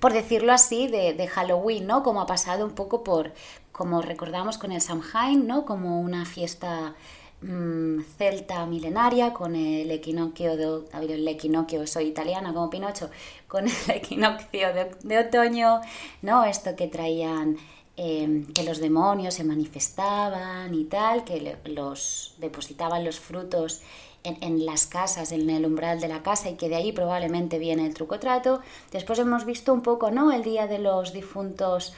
por 0.00 0.12
decirlo 0.12 0.52
así, 0.52 0.88
de, 0.88 1.26
Halloween, 1.28 1.86
¿no? 1.86 2.02
Como 2.02 2.20
ha 2.20 2.26
pasado 2.26 2.66
un 2.66 2.72
poco 2.72 3.04
por, 3.04 3.32
como 3.74 4.00
recordamos 4.02 4.56
con 4.56 4.70
el 4.70 4.80
Samhain, 4.80 5.48
¿no? 5.48 5.64
Como 5.64 6.00
una 6.00 6.24
fiesta 6.24 6.94
mm, 7.42 8.02
celta 8.16 8.64
milenaria 8.66 9.32
con 9.32 9.56
el 9.56 9.90
equinoccio 9.90 10.56
de 10.56 11.14
el 11.14 11.26
equinoccio, 11.26 11.84
soy 11.88 12.04
italiana 12.04 12.54
como 12.54 12.70
Pinocho, 12.70 13.10
con 13.48 13.66
el 13.66 13.74
equinoccio 13.88 14.68
de, 15.02 15.18
otoño, 15.18 15.80
¿no? 16.22 16.44
Esto 16.44 16.76
que 16.76 16.86
traían 16.86 17.56
em, 17.96 18.46
que 18.52 18.62
los 18.62 18.78
demonios 18.78 19.34
se 19.34 19.42
manifestaban 19.42 20.72
y 20.72 20.84
tal, 20.84 21.24
que 21.24 21.56
los 21.64 22.36
depositaban 22.38 23.04
los 23.04 23.18
frutos 23.18 23.82
en, 24.22 24.64
las 24.64 24.86
casas, 24.86 25.32
en 25.32 25.50
el 25.50 25.66
umbral 25.66 26.00
de 26.00 26.06
la 26.06 26.22
casa 26.22 26.48
y 26.48 26.54
que 26.54 26.68
de 26.68 26.76
ahí 26.76 26.92
probablemente 26.92 27.58
viene 27.58 27.86
el 27.86 27.92
truco 27.92 28.20
trato. 28.20 28.60
Después 28.92 29.18
hemos 29.18 29.44
visto 29.44 29.72
un 29.72 29.82
poco, 29.82 30.12
¿no? 30.12 30.30
El 30.30 30.44
Día 30.44 30.68
de 30.68 30.78
los 30.78 31.12
Difuntos 31.12 31.92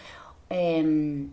em, 0.49 1.29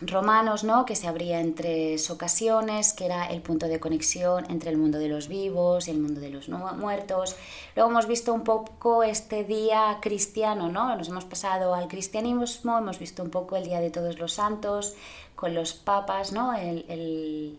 romanos, 0.00 0.64
¿no? 0.64 0.84
Que 0.84 0.96
se 0.96 1.06
abría 1.06 1.40
en 1.40 1.54
tres 1.54 2.10
ocasiones, 2.10 2.92
que 2.92 3.06
era 3.06 3.26
el 3.26 3.40
punto 3.42 3.66
de 3.66 3.80
conexión 3.80 4.44
entre 4.50 4.70
el 4.70 4.76
mundo 4.76 4.98
de 4.98 5.08
los 5.08 5.28
vivos 5.28 5.88
y 5.88 5.92
el 5.92 6.00
mundo 6.00 6.20
de 6.20 6.30
los 6.30 6.48
muertos. 6.48 7.36
Luego 7.76 7.90
hemos 7.90 8.06
visto 8.06 8.32
un 8.34 8.42
poco 8.42 9.02
este 9.02 9.44
día 9.44 9.98
cristiano, 10.00 10.68
¿no? 10.68 10.96
Nos 10.96 11.08
hemos 11.08 11.24
pasado 11.24 11.74
al 11.74 11.88
cristianismo, 11.88 12.78
hemos 12.78 12.98
visto 12.98 13.22
un 13.22 13.30
poco 13.30 13.56
el 13.56 13.64
Día 13.64 13.80
de 13.80 13.90
Todos 13.90 14.18
los 14.18 14.34
Santos 14.34 14.94
con 15.36 15.54
los 15.54 15.74
papas, 15.74 16.32
¿no? 16.32 16.54
el 16.54 17.58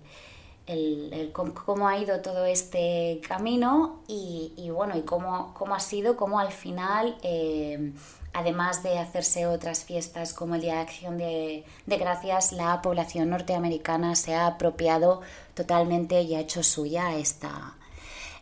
el, 0.68 1.32
cómo 1.32 1.88
ha 1.88 1.98
ido 1.98 2.22
todo 2.22 2.46
este 2.46 3.22
camino 3.28 4.02
y, 4.08 4.70
bueno, 4.72 4.98
y 4.98 5.02
cómo, 5.02 5.54
cómo, 5.54 5.76
ha 5.76 5.80
sido, 5.80 6.16
cómo 6.16 6.40
al 6.40 6.52
final, 6.52 7.18
eh, 7.22 7.92
además 8.36 8.84
de 8.84 9.00
hacerse 9.00 9.48
otras 9.48 9.86
fiestas 9.86 10.34
como 10.34 10.56
el 10.56 10.62
Día 10.62 10.76
de 10.76 10.80
Acción 10.82 11.18
de, 11.18 11.64
de, 11.86 11.98
Gracias, 11.98 12.52
la 12.52 12.82
población 12.82 13.30
norteamericana 13.30 14.16
se 14.16 14.36
ha 14.36 14.48
apropiado 14.48 15.22
totalmente 15.54 16.22
y 16.22 16.36
ha 16.36 16.42
hecho 16.42 16.62
suya 16.62 17.16
esta, 17.16 17.74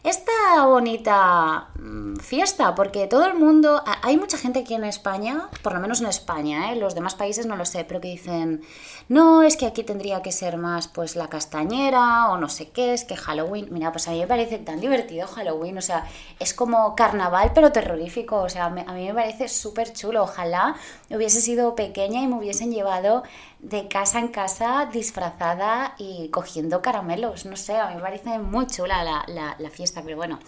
esta 0.04 0.66
bonita 0.66 1.70
mm, 1.80 2.18
fiesta, 2.18 2.76
porque 2.76 3.08
todo 3.08 3.26
el 3.26 3.36
mundo, 3.36 3.82
hay 4.02 4.18
mucha 4.18 4.38
gente 4.38 4.60
aquí 4.60 4.74
en 4.74 4.84
España, 4.84 5.50
por 5.62 5.74
lo 5.74 5.80
menos 5.80 6.02
en 6.02 6.08
España, 6.08 6.72
¿eh? 6.72 6.76
los 6.76 6.94
demás 6.94 7.16
países 7.16 7.46
no 7.46 7.56
lo 7.56 7.64
sé, 7.64 7.86
pero 7.86 8.02
que 8.02 8.10
dicen, 8.10 8.62
no, 9.08 9.44
es 9.44 9.56
que 9.56 9.66
aquí 9.66 9.84
tendría 9.84 10.22
que 10.22 10.34
ser 10.34 10.58
más 10.58 10.90
pues 10.90 11.16
la 11.16 11.30
castañera 11.30 12.30
o 12.30 12.38
no 12.38 12.50
sé 12.50 12.70
qué, 12.70 12.94
es 12.94 13.06
que 13.06 13.16
Halloween, 13.16 13.70
mira, 13.72 13.94
pues 13.94 14.10
a 14.10 14.12
mí 14.12 14.20
me 14.20 14.28
parece 14.28 14.58
tan 14.58 14.82
divertido 14.82 15.26
Halloween, 15.26 15.78
o 15.78 15.82
sea, 15.82 16.06
es 16.38 16.54
como 16.54 16.96
carnaval 16.96 17.52
pero 17.56 17.72
terrorífico, 17.72 18.42
o 18.42 18.50
sea, 18.50 18.66
a 18.66 18.70
mí 18.70 19.08
me 19.08 19.14
parece 19.14 19.48
súper 19.48 19.94
chulo, 19.94 20.24
ojalá 20.24 20.76
hubiese 21.10 21.40
sido 21.40 21.76
pequeña 21.76 22.22
y 22.22 22.28
me 22.28 22.36
hubiesen 22.36 22.74
llevado 22.74 23.24
de 23.64 23.88
casa 23.88 24.20
en 24.20 24.28
casa 24.28 24.90
disfrazada 24.92 25.96
y 25.98 26.30
cogiendo 26.30 26.82
caramelos. 26.82 27.46
No 27.46 27.56
sé, 27.56 27.78
a 27.78 27.88
mí 27.88 27.96
me 27.96 28.02
parece 28.02 28.38
muy 28.38 28.68
chula 28.68 29.26
la, 29.28 29.70
fiesta, 29.72 30.02
pero 30.04 30.18
bueno. 30.18 30.40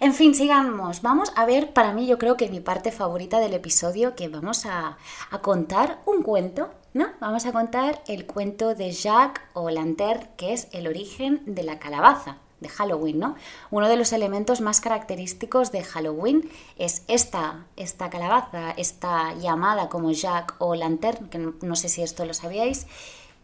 En 0.00 0.14
fin, 0.14 0.34
sigamos. 0.34 1.02
Vamos 1.02 1.32
a 1.36 1.44
ver, 1.44 1.72
para 1.72 1.92
mí 1.92 2.06
yo 2.06 2.18
creo 2.18 2.36
que 2.36 2.48
mi 2.48 2.60
parte 2.60 2.90
favorita 2.90 3.38
del 3.38 3.54
episodio, 3.54 4.14
que 4.14 4.28
vamos 4.28 4.66
a, 4.66 4.96
a 5.30 5.38
contar 5.40 6.00
un 6.06 6.22
cuento, 6.22 6.70
¿no? 6.94 7.08
Vamos 7.20 7.44
a 7.46 7.52
contar 7.52 8.02
el 8.06 8.26
cuento 8.26 8.74
de 8.74 8.92
Jacques 8.92 9.42
O'Lantern, 9.52 10.28
que 10.36 10.52
es 10.52 10.68
el 10.72 10.88
origen 10.88 11.42
de 11.46 11.62
la 11.64 11.78
calabaza 11.78 12.38
de 12.62 12.68
Halloween, 12.68 13.18
¿no? 13.18 13.34
Uno 13.70 13.88
de 13.88 13.96
los 13.96 14.12
elementos 14.12 14.60
más 14.60 14.80
característicos 14.80 15.72
de 15.72 15.82
Halloween 15.82 16.48
es 16.78 17.04
esta, 17.08 17.66
esta 17.76 18.08
calabaza, 18.08 18.70
esta 18.72 19.34
llamada 19.34 19.88
como 19.88 20.12
Jack 20.12 20.54
o 20.58 20.74
Lantern, 20.74 21.28
que 21.28 21.38
no, 21.38 21.76
sé 21.76 21.88
si 21.88 22.02
esto 22.02 22.24
lo 22.24 22.32
sabíais, 22.32 22.86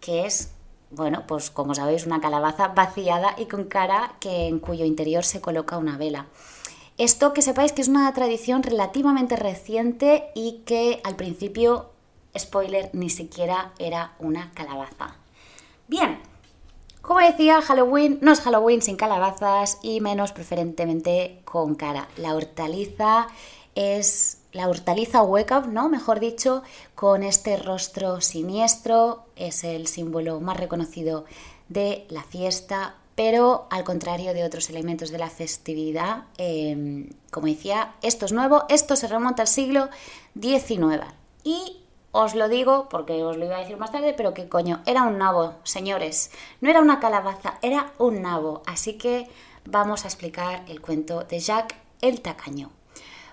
que 0.01 0.25
es, 0.25 0.53
bueno, 0.91 1.25
pues 1.27 1.51
como 1.51 1.75
sabéis, 1.75 2.07
una 2.07 2.21
calabaza 2.21 2.69
vaciada 2.69 3.35
y 3.37 3.47
con 3.47 3.65
cara 3.65 4.15
que 4.21 4.47
en 4.47 4.59
cuyo 4.59 4.85
interior 4.85 5.25
se 5.25 5.41
coloca 5.41 5.77
una 5.77 5.99
vela. 5.99 6.27
Esto 6.97 7.33
que 7.33 7.43
sepáis 7.43 7.73
que 7.73 7.83
es 7.83 7.89
una 7.89 8.13
tradición 8.13 8.63
relativamente 8.63 9.37
reciente 9.37 10.31
y 10.35 10.63
que 10.65 11.01
al 11.05 11.15
principio, 11.15 11.91
spoiler, 12.37 12.91
ni 12.93 13.11
siquiera 13.11 13.73
era 13.79 14.15
una 14.19 14.53
calabaza. 14.55 15.18
Decía, 17.29 17.61
Halloween 17.61 18.19
no 18.23 18.33
es 18.33 18.41
Halloween 18.41 18.81
sin 18.81 18.97
calabazas 18.97 19.79
y 19.83 20.01
menos 20.01 20.33
preferentemente 20.33 21.43
con 21.45 21.75
cara. 21.75 22.09
La 22.17 22.35
hortaliza 22.35 23.29
es 23.75 24.39
la 24.53 24.67
hortaliza 24.67 25.23
up, 25.23 25.69
¿no? 25.69 25.91
Mejor 25.91 26.21
dicho, 26.21 26.63
con 26.95 27.23
este 27.23 27.59
rostro 27.59 28.23
siniestro, 28.23 29.27
es 29.37 29.63
el 29.63 29.89
símbolo 29.89 30.41
más 30.41 30.57
reconocido 30.57 31.27
de 31.69 32.07
la 32.09 32.23
fiesta, 32.23 32.97
pero 33.15 33.67
al 33.69 33.85
contrario 33.85 34.33
de 34.33 34.45
otros 34.45 34.71
elementos 34.71 35.11
de 35.11 35.19
la 35.19 35.29
festividad, 35.29 36.25
em, 36.39 37.11
como 37.31 37.47
decía, 37.47 37.95
esto 38.01 38.25
es 38.25 38.33
nuevo, 38.33 38.65
esto 38.71 38.97
se 38.97 39.07
remonta 39.07 39.43
al 39.43 39.49
siglo 39.49 39.91
XIX. 40.41 41.05
Y 41.45 41.77
os 42.21 42.35
lo 42.35 42.49
digo 42.49 42.89
porque 42.91 43.23
os 43.23 43.37
lo 43.37 43.45
iba 43.45 43.57
a 43.57 43.61
decir 43.61 43.77
más 43.77 43.93
tarde, 43.93 44.13
pero 44.13 44.35
que 44.35 44.49
coño, 44.49 44.83
era 44.87 45.05
un 45.05 45.19
nabo, 45.19 45.55
señores. 45.63 46.33
No 46.61 46.69
era 46.69 46.81
una 46.81 46.99
calabaza, 46.99 47.59
era 47.63 47.93
un 47.99 48.23
nabo. 48.23 48.63
Así 48.67 48.95
que 48.95 49.29
vamos 49.65 50.05
a 50.05 50.09
explicar 50.09 50.65
el 50.67 50.81
cuento 50.81 51.23
de 51.23 51.39
Jacques 51.39 51.79
el 52.01 52.21
Tacaño. 52.21 52.71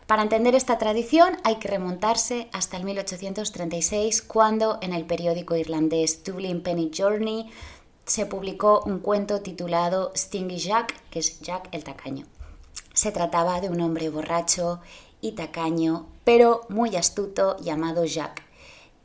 Para 0.06 0.22
entender 0.22 0.54
esta 0.54 0.77
tradición 0.77 1.36
hay 1.44 1.56
que 1.56 1.68
remontarse 1.68 2.48
hasta 2.54 2.77
el 2.77 2.84
1836, 2.84 4.22
cuando 4.22 4.77
en 4.84 4.94
el 4.94 5.06
periódico 5.06 5.56
irlandés 5.56 6.24
Dublin 6.24 6.62
Penny 6.62 6.92
Journey 6.96 7.50
se 8.06 8.27
publicó 8.27 8.84
un 8.86 9.00
cuento 9.00 9.42
titulado 9.42 10.12
Stingy 10.15 10.60
Jack, 10.60 10.94
que 11.10 11.20
es 11.20 11.39
Jack 11.39 11.70
el 11.72 11.84
Tacaño. 11.84 12.27
Se 12.94 13.12
trataba 13.12 13.62
de 13.62 13.70
un 13.70 13.82
hombre 13.82 14.10
borracho 14.10 14.80
y 15.22 15.32
tacaño, 15.32 16.06
pero 16.24 16.62
muy 16.70 16.96
astuto, 16.96 17.58
llamado 17.58 18.06
Jack 18.06 18.46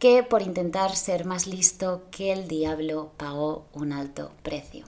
que 0.00 0.22
por 0.22 0.40
intentar 0.42 0.96
ser 0.96 1.26
más 1.26 1.46
listo 1.46 2.02
que 2.10 2.32
el 2.32 2.48
diablo 2.48 3.12
pagó 3.18 3.66
un 3.74 3.92
alto 3.92 4.32
precio. 4.42 4.86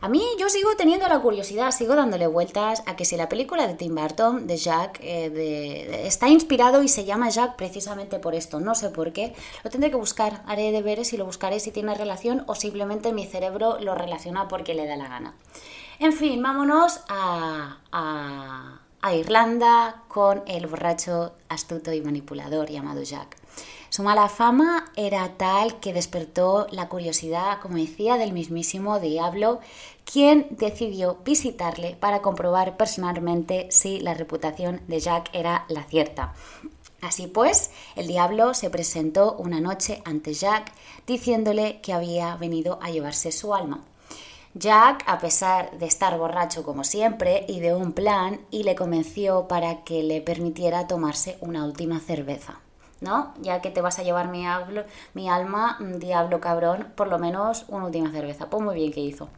A 0.00 0.08
mí 0.08 0.24
yo 0.36 0.48
sigo 0.48 0.70
teniendo 0.76 1.06
la 1.06 1.20
curiosidad, 1.20 1.70
sigo 1.70 1.94
dándole 1.94 2.26
vueltas 2.26 2.82
a 2.86 2.96
que 2.96 3.04
si 3.04 3.16
la 3.16 3.28
película 3.28 3.68
de 3.68 3.74
Tim 3.74 3.94
Burton, 3.94 4.48
de 4.48 4.56
Jack, 4.56 4.98
eh, 5.00 6.06
está 6.06 6.28
inspirado 6.28 6.82
y 6.82 6.88
se 6.88 7.04
llama 7.04 7.28
Jack 7.28 7.54
precisamente 7.54 8.18
por 8.18 8.34
esto, 8.34 8.58
no 8.58 8.74
sé 8.74 8.88
por 8.88 9.12
qué, 9.12 9.32
lo 9.62 9.70
tendré 9.70 9.90
que 9.90 9.96
buscar, 9.96 10.42
haré 10.46 10.72
deberes 10.72 11.12
y 11.12 11.18
lo 11.18 11.26
buscaré 11.26 11.60
si 11.60 11.70
tiene 11.70 11.94
relación 11.94 12.42
o 12.48 12.56
simplemente 12.56 13.12
mi 13.12 13.26
cerebro 13.26 13.78
lo 13.80 13.94
relaciona 13.94 14.48
porque 14.48 14.74
le 14.74 14.86
da 14.86 14.96
la 14.96 15.08
gana. 15.08 15.36
En 16.00 16.12
fin, 16.14 16.42
vámonos 16.42 17.00
a, 17.08 17.78
a 17.92 19.14
Irlanda 19.14 20.02
con 20.08 20.42
el 20.46 20.66
borracho 20.66 21.34
astuto 21.48 21.92
y 21.92 22.00
manipulador 22.00 22.70
llamado 22.70 23.02
Jack. 23.02 23.41
Su 23.92 24.02
mala 24.02 24.30
fama 24.30 24.90
era 24.96 25.36
tal 25.36 25.78
que 25.78 25.92
despertó 25.92 26.66
la 26.70 26.88
curiosidad, 26.88 27.60
como 27.60 27.76
decía, 27.76 28.16
del 28.16 28.32
mismísimo 28.32 28.98
diablo, 29.00 29.60
quien 30.10 30.46
decidió 30.48 31.18
visitarle 31.26 31.94
para 32.00 32.22
comprobar 32.22 32.78
personalmente 32.78 33.66
si 33.70 34.00
la 34.00 34.14
reputación 34.14 34.80
de 34.88 34.98
Jack 34.98 35.28
era 35.34 35.66
la 35.68 35.82
cierta. 35.82 36.32
Así 37.02 37.26
pues, 37.26 37.70
el 37.94 38.06
diablo 38.06 38.54
se 38.54 38.70
presentó 38.70 39.34
una 39.34 39.60
noche 39.60 40.00
ante 40.06 40.32
Jack 40.32 40.72
diciéndole 41.06 41.82
que 41.82 41.92
había 41.92 42.34
venido 42.36 42.78
a 42.80 42.88
llevarse 42.88 43.30
su 43.30 43.54
alma. 43.54 43.84
Jack, 44.54 45.04
a 45.06 45.18
pesar 45.18 45.78
de 45.78 45.84
estar 45.84 46.16
borracho 46.16 46.62
como 46.62 46.84
siempre, 46.84 47.44
ideó 47.46 47.76
un 47.76 47.92
plan 47.92 48.40
y 48.50 48.62
le 48.62 48.74
convenció 48.74 49.48
para 49.48 49.84
que 49.84 50.02
le 50.02 50.22
permitiera 50.22 50.86
tomarse 50.86 51.36
una 51.42 51.66
última 51.66 52.00
cerveza. 52.00 52.62
¿No? 53.02 53.34
Ya 53.40 53.60
que 53.60 53.70
te 53.70 53.82
vas 53.82 53.98
a 53.98 54.02
llevar 54.02 54.28
mi, 54.28 54.46
alma, 55.28 55.76
mm, 55.78 55.98
diablo 55.98 56.40
cabrón, 56.40 56.88
por 56.94 57.08
lo 57.08 57.18
menos 57.18 57.66
una 57.68 57.86
última 57.86 58.10
cerveza. 58.10 58.48
Pues 58.48 58.62
muy 58.62 58.74
bien 58.74 58.92
que 58.92 59.00
hizo. 59.00 59.28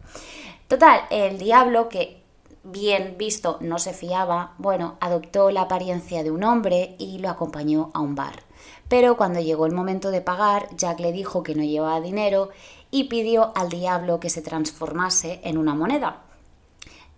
Total, 0.69 1.01
el 1.11 1.39
diablo 1.39 1.89
que 1.89 2.23
bien 2.63 3.17
visto 3.19 3.59
no 3.61 3.79
se 3.79 3.93
fiaba, 3.93 4.55
bueno, 4.59 4.97
adoptó 5.01 5.51
la 5.51 5.63
apariencia 5.63 6.23
de 6.23 6.31
un 6.31 6.45
hombre 6.45 6.97
y 6.99 7.19
lo 7.19 7.29
acompañó 7.29 7.91
a 7.95 8.01
un 8.01 8.15
bar. 8.15 8.43
Pero 8.89 9.17
cuando 9.17 9.41
llegó 9.41 9.67
el 9.67 9.73
momento 9.73 10.11
de 10.11 10.21
pagar, 10.21 10.69
Jack 10.77 11.01
le 11.01 11.13
dijo 11.13 11.43
que 11.43 11.55
no 11.55 11.63
llevaba 11.63 12.01
dinero 12.01 12.51
y 12.91 13.05
pidió 13.05 13.53
al 13.57 13.71
diablo 13.71 14.21
que 14.21 14.31
se 14.31 14.43
transformase 14.43 15.41
en 15.43 15.59
una 15.59 15.75
moneda 15.75 16.23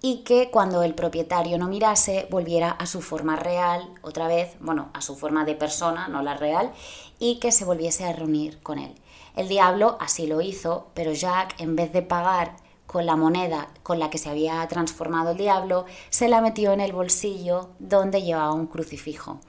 y 0.03 0.19
que 0.19 0.50
cuando 0.50 0.83
el 0.83 0.95
propietario 0.95 1.59
no 1.59 1.69
mirase 1.69 2.26
volviera 2.31 2.71
a 2.71 2.87
su 2.87 3.00
forma 3.00 3.37
real, 3.37 3.88
otra 4.03 4.29
vez, 4.29 4.57
bueno, 4.61 4.91
a 4.93 5.00
su 5.00 5.17
forma 5.17 5.45
de 5.45 5.55
persona, 5.55 6.09
no 6.09 6.23
la 6.23 6.35
real, 6.35 6.73
y 7.19 7.38
que 7.38 7.53
se 7.53 7.65
volviese 7.65 8.05
a 8.05 8.12
reunir 8.12 8.61
con 8.62 8.79
él. 8.79 8.95
El 9.35 9.49
diablo 9.49 9.97
así 10.00 10.26
lo 10.26 10.41
hizo, 10.41 10.88
pero 10.95 11.12
Jack, 11.12 11.61
en 11.61 11.76
vez 11.76 11.93
de 11.93 12.03
pagar 12.03 12.57
con 12.87 13.05
la 13.05 13.17
moneda 13.17 13.69
con 13.83 13.99
la 13.99 14.11
que 14.11 14.19
se 14.19 14.31
había 14.31 14.67
transformado 14.69 15.33
el 15.33 15.37
diablo, 15.37 15.87
se 16.09 16.29
la 16.29 16.41
metió 16.41 16.73
en 16.73 16.81
el 16.81 16.93
bolsillo 16.93 17.71
donde 17.79 18.23
llevaba 18.23 18.53
un 18.53 18.67
crucifijo. 18.67 19.41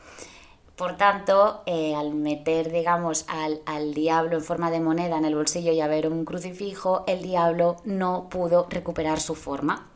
Por 0.76 0.98
tanto, 0.98 1.64
eh, 1.66 1.96
al 1.96 2.14
meter, 2.14 2.72
digamos, 2.72 3.26
al, 3.28 3.62
al, 3.66 3.94
diablo 3.94 4.38
en 4.38 4.44
forma 4.44 4.70
de 4.70 4.80
moneda 4.80 5.18
en 5.18 5.26
el 5.26 5.36
bolsillo 5.36 5.72
y 5.72 5.82
haber 5.82 6.08
un 6.08 6.24
crucifijo, 6.24 7.04
el 7.08 7.24
diablo 7.24 7.78
no 7.84 8.30
pudo 8.30 8.68
recuperar 8.70 9.20
su 9.20 9.34
forma. 9.34 9.88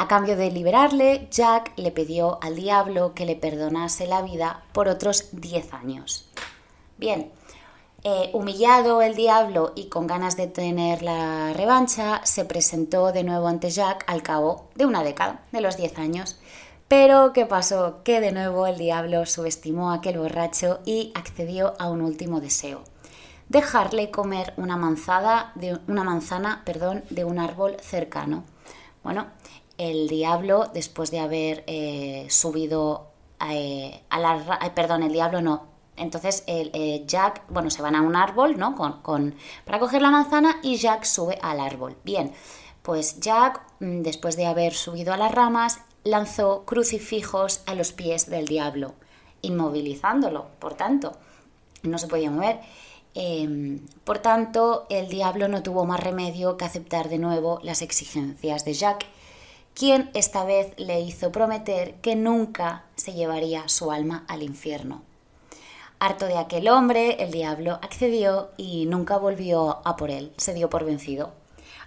A 0.00 0.06
cambio 0.06 0.36
de 0.36 0.52
liberarle, 0.52 1.26
Jack 1.28 1.72
le 1.74 1.90
pidió 1.90 2.38
al 2.40 2.54
diablo 2.54 3.14
que 3.14 3.26
le 3.26 3.34
perdonase 3.34 4.06
la 4.06 4.22
vida 4.22 4.62
por 4.72 4.86
otros 4.86 5.30
10 5.32 5.74
años. 5.74 6.28
Bien, 6.98 7.32
eh, 8.04 8.30
humillado 8.32 9.02
el 9.02 9.16
diablo 9.16 9.72
y 9.74 9.88
con 9.88 10.06
ganas 10.06 10.36
de 10.36 10.46
tener 10.46 11.02
la 11.02 11.52
revancha, 11.52 12.20
se 12.22 12.44
presentó 12.44 13.10
de 13.10 13.24
nuevo 13.24 13.48
ante 13.48 13.70
Jack 13.70 14.04
al 14.06 14.22
cabo 14.22 14.68
de 14.76 14.86
una 14.86 15.02
década, 15.02 15.40
de 15.50 15.60
los 15.60 15.76
10 15.76 15.98
años. 15.98 16.38
Pero, 16.86 17.32
¿qué 17.32 17.44
pasó? 17.44 18.04
Que 18.04 18.20
de 18.20 18.30
nuevo 18.30 18.68
el 18.68 18.78
diablo 18.78 19.26
subestimó 19.26 19.90
a 19.90 19.94
aquel 19.94 20.18
borracho 20.18 20.78
y 20.84 21.10
accedió 21.16 21.74
a 21.80 21.90
un 21.90 22.02
último 22.02 22.40
deseo. 22.40 22.84
Dejarle 23.48 24.12
comer 24.12 24.54
una, 24.58 24.76
manzada 24.76 25.50
de, 25.56 25.80
una 25.88 26.04
manzana 26.04 26.62
perdón, 26.64 27.02
de 27.10 27.24
un 27.24 27.40
árbol 27.40 27.78
cercano. 27.80 28.44
Bueno, 29.02 29.26
el 29.78 30.08
diablo, 30.08 30.70
después 30.74 31.10
de 31.10 31.20
haber 31.20 31.64
eh, 31.66 32.26
subido 32.28 33.08
eh, 33.48 34.02
a 34.10 34.18
la... 34.18 34.74
perdón, 34.74 35.04
el 35.04 35.12
diablo 35.12 35.40
no. 35.40 35.66
Entonces 35.96 36.44
el, 36.46 37.06
Jack, 37.06 37.42
bueno, 37.48 37.70
se 37.70 37.82
van 37.82 37.96
a 37.96 38.02
un 38.02 38.14
árbol, 38.14 38.56
¿no? 38.56 38.76
Con, 38.76 39.00
con, 39.02 39.34
para 39.64 39.78
coger 39.78 40.02
la 40.02 40.10
manzana 40.10 40.58
y 40.62 40.76
Jack 40.76 41.04
sube 41.04 41.38
al 41.42 41.60
árbol. 41.60 41.96
Bien, 42.04 42.32
pues 42.82 43.20
Jack, 43.20 43.60
mm, 43.80 44.02
después 44.02 44.36
de 44.36 44.46
haber 44.46 44.74
subido 44.74 45.12
a 45.12 45.16
las 45.16 45.32
ramas, 45.32 45.80
lanzó 46.04 46.64
crucifijos 46.64 47.62
a 47.66 47.74
los 47.74 47.92
pies 47.92 48.30
del 48.30 48.46
diablo, 48.46 48.94
inmovilizándolo, 49.42 50.46
por 50.58 50.74
tanto, 50.74 51.12
no 51.82 51.98
se 51.98 52.08
podía 52.08 52.30
mover. 52.30 52.60
Em, 53.14 53.80
por 54.04 54.18
tanto, 54.18 54.86
el 54.90 55.08
diablo 55.08 55.48
no 55.48 55.62
tuvo 55.62 55.84
más 55.84 56.00
remedio 56.00 56.56
que 56.56 56.64
aceptar 56.64 57.08
de 57.08 57.18
nuevo 57.18 57.58
las 57.62 57.82
exigencias 57.82 58.64
de 58.64 58.74
Jack, 58.74 59.06
quien 59.78 60.10
esta 60.12 60.44
vez 60.44 60.72
le 60.76 61.00
hizo 61.00 61.30
prometer 61.30 61.94
que 62.00 62.16
nunca 62.16 62.84
se 62.96 63.12
llevaría 63.12 63.68
su 63.68 63.92
alma 63.92 64.24
al 64.26 64.42
infierno. 64.42 65.02
Harto 66.00 66.26
de 66.26 66.36
aquel 66.36 66.68
hombre, 66.68 67.22
el 67.22 67.30
diablo 67.30 67.78
accedió 67.80 68.50
y 68.56 68.86
nunca 68.86 69.18
volvió 69.18 69.78
a 69.84 69.94
por 69.94 70.10
él, 70.10 70.32
se 70.36 70.52
dio 70.52 70.68
por 70.68 70.84
vencido. 70.84 71.32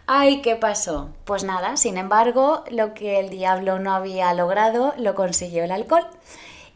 Ay, 0.08 0.42
¿qué 0.42 0.56
pasó? 0.56 1.10
Pues 1.26 1.44
nada, 1.44 1.76
sin 1.76 1.98
embargo, 1.98 2.64
lo 2.72 2.94
que 2.94 3.20
el 3.20 3.30
diablo 3.30 3.78
no 3.80 3.94
había 3.94 4.34
logrado 4.34 4.94
lo 4.98 5.14
consiguió 5.14 5.66
el 5.66 5.72
alcohol. 5.72 6.08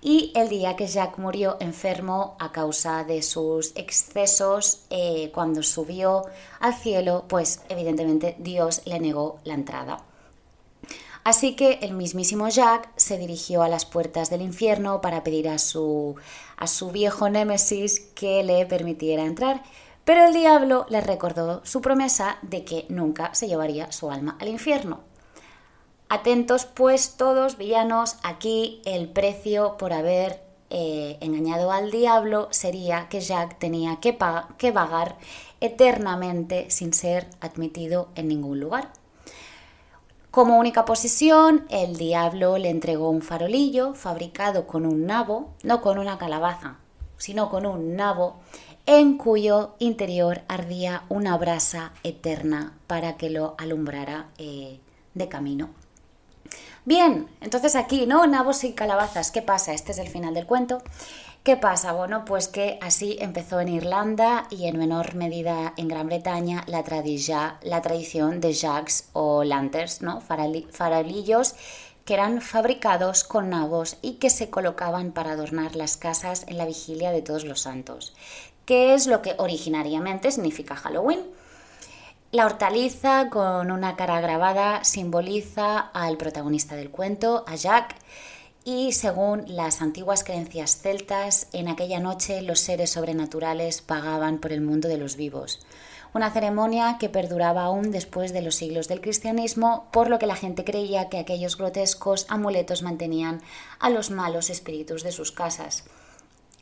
Y 0.01 0.34
el 0.36 0.50
día 0.50 0.75
que 0.75 0.88
Jack 0.88 1.17
murió 1.17 1.55
enfermo 1.62 2.36
a 2.39 2.51
causa 2.51 3.05
de 3.05 3.22
sus 3.22 3.72
excesos, 3.75 4.84
eh, 4.89 5.31
cuando 5.34 5.63
subió 5.63 6.25
al 6.60 6.74
cielo, 6.74 7.24
pues 7.29 7.62
evidentemente 7.69 8.36
Dios 8.38 8.81
le 8.86 9.00
negó 9.00 9.39
la 9.45 9.53
entrada. 9.53 10.03
Así 11.25 11.55
que 11.55 11.79
el 11.82 11.94
mismísimo 11.94 12.48
Jack 12.50 12.91
se 12.98 13.17
dirigió 13.17 13.63
a 13.63 13.67
las 13.67 13.84
puertas 13.84 14.29
del 14.29 14.44
infierno 14.44 15.01
para 15.01 15.24
pedir 15.24 15.50
a 15.50 15.58
su, 15.58 16.15
a 16.55 16.67
su 16.67 16.91
viejo 16.91 17.27
némesis 17.29 18.00
que 18.13 18.44
le 18.44 18.63
permitiera 18.67 19.25
entrar, 19.25 19.63
pero 20.03 20.27
el 20.27 20.36
diablo 20.36 20.86
le 20.88 21.01
recordó 21.01 21.65
su 21.65 21.82
promesa 21.82 22.38
de 22.44 22.63
que 22.63 22.86
nunca 22.89 23.34
se 23.34 23.48
llevaría 23.48 23.91
su 23.91 24.12
alma 24.12 24.38
al 24.39 24.50
infierno. 24.50 25.00
Atentos 26.10 26.65
pues 26.65 27.17
todos, 27.17 27.58
villanos, 27.58 28.17
aquí 28.22 28.84
el 28.86 29.10
precio 29.10 29.77
por 29.79 29.94
haber 29.94 30.44
eh, 30.70 31.17
engañado 31.22 31.72
al 31.72 31.89
diablo 31.89 32.50
sería 32.51 33.10
que 33.10 33.22
Jack 33.22 33.58
tenía 33.58 34.00
que, 34.00 34.15
que 34.60 34.72
vagar 34.72 35.17
eternamente 35.60 36.70
sin 36.70 36.94
ser 36.94 37.27
admitido 37.41 38.10
en 38.13 38.27
ningún 38.27 38.60
lugar. 38.60 38.91
Como 40.36 40.60
única 40.60 40.84
posición, 40.84 41.65
el 41.70 41.96
diablo 41.96 42.58
le 42.58 42.70
entregó 42.70 43.10
un 43.10 43.22
farolillo 43.22 43.94
fabricado 43.94 44.68
con 44.68 44.86
un 44.86 45.05
nabo, 45.05 45.53
no 45.64 45.79
con 45.79 45.98
una 45.98 46.18
calabaza, 46.18 46.75
sino 47.16 47.50
con 47.50 47.66
un 47.66 47.96
nabo 47.96 48.42
en 48.86 49.18
cuyo 49.18 49.75
interior 49.79 50.42
ardía 50.50 51.03
una 51.07 51.38
brasa 51.38 51.94
eterna 52.03 52.74
para 52.86 53.16
que 53.16 53.29
lo 53.29 53.55
alumbrara 53.57 54.25
eh, 54.38 54.81
de 55.14 55.29
camino. 55.29 55.70
Bien, 56.83 57.29
entonces 57.40 57.77
aquí, 57.77 58.05
¿no? 58.05 58.27
Nabos 58.27 58.66
y 58.66 58.74
calabazas, 58.74 59.31
¿qué 59.31 59.42
pasa? 59.42 59.74
Este 59.74 59.94
es 59.94 60.00
el 60.00 60.09
final 60.09 60.33
del 60.33 60.46
cuento. 60.46 60.83
¿Qué 61.46 61.58
pasa? 61.58 61.94
Bueno, 61.94 62.25
pues 62.25 62.48
que 62.48 62.79
así 62.81 63.18
empezó 63.22 63.60
en 63.60 63.68
Irlanda 63.68 64.48
y 64.50 64.66
en 64.66 64.79
menor 64.79 65.14
medida 65.14 65.75
en 65.77 65.88
Gran 65.88 66.08
Bretaña 66.08 66.64
la, 66.66 66.81
tradición 66.84 68.42
de 68.42 68.51
jacks 68.51 69.10
o 69.14 69.44
lanterns, 69.44 70.01
¿no? 70.01 70.22
farolillos 70.22 71.53
que 72.03 72.16
eran 72.16 72.42
fabricados 72.42 73.24
con 73.24 73.51
nabos 73.51 73.98
y 74.01 74.14
que 74.14 74.31
se 74.31 74.50
colocaban 74.50 75.12
para 75.12 75.34
adornar 75.34 75.75
las 75.75 75.98
casas 75.98 76.46
en 76.48 76.58
la 76.58 76.66
vigilia 76.66 77.12
de 77.12 77.22
todos 77.22 77.46
los 77.46 77.62
santos 77.62 78.16
que 78.66 78.96
es 78.96 79.05
lo 79.05 79.22
que 79.22 79.36
originariamente 79.38 80.31
significa 80.31 80.75
Halloween. 80.75 81.20
La 82.31 82.48
hortaliza 82.48 83.29
con 83.29 83.70
una 83.70 83.96
cara 83.96 84.20
grabada 84.20 84.84
simboliza 84.84 85.77
al 85.77 86.18
protagonista 86.18 86.75
del 86.75 86.90
cuento, 86.90 87.46
a 87.48 87.55
Jack, 87.55 87.96
y 88.68 88.94
según 88.94 89.46
las 89.48 89.84
antiguas 89.84 90.24
creencias 90.24 90.78
celtas, 90.82 91.48
en 91.54 91.68
aquella 91.68 92.00
noche 92.00 92.42
los 92.42 92.60
seres 92.60 92.90
sobrenaturales 92.90 93.84
pagaban 93.84 94.40
por 94.40 94.51
el 94.51 94.62
mundo 94.62 94.88
de 94.88 94.98
los 94.98 95.16
vivos. 95.16 95.64
Una 96.16 96.32
ceremonia 96.32 96.98
que 97.00 97.08
perduraba 97.08 97.66
aún 97.66 97.92
después 97.92 98.34
de 98.34 98.42
los 98.42 98.56
siglos 98.56 98.88
del 98.88 99.01
cristianismo, 99.01 99.88
por 99.92 100.10
lo 100.10 100.18
que 100.18 100.25
la 100.25 100.36
gente 100.36 100.64
creía 100.64 101.10
que 101.10 101.20
aquellos 101.20 101.58
grotescos 101.58 102.25
amuletos 102.28 102.82
mantenían 102.82 103.44
a 103.80 103.92
los 103.92 104.10
malos 104.10 104.50
espíritus 104.50 105.04
de 105.04 105.12
sus 105.12 105.32
casas. 105.32 105.84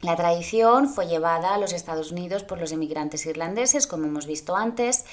La 0.02 0.18
tradición 0.18 0.90
fue 0.90 1.08
llevada 1.08 1.54
a 1.54 1.58
los 1.58 1.72
Estados 1.72 2.12
Unidos 2.12 2.44
por 2.44 2.60
los 2.60 2.74
inmigrantes 2.74 3.26
irlandeses, 3.26 3.88
como 3.88 4.08
hemos 4.08 4.26
visto 4.26 4.58
antes, 4.58 5.06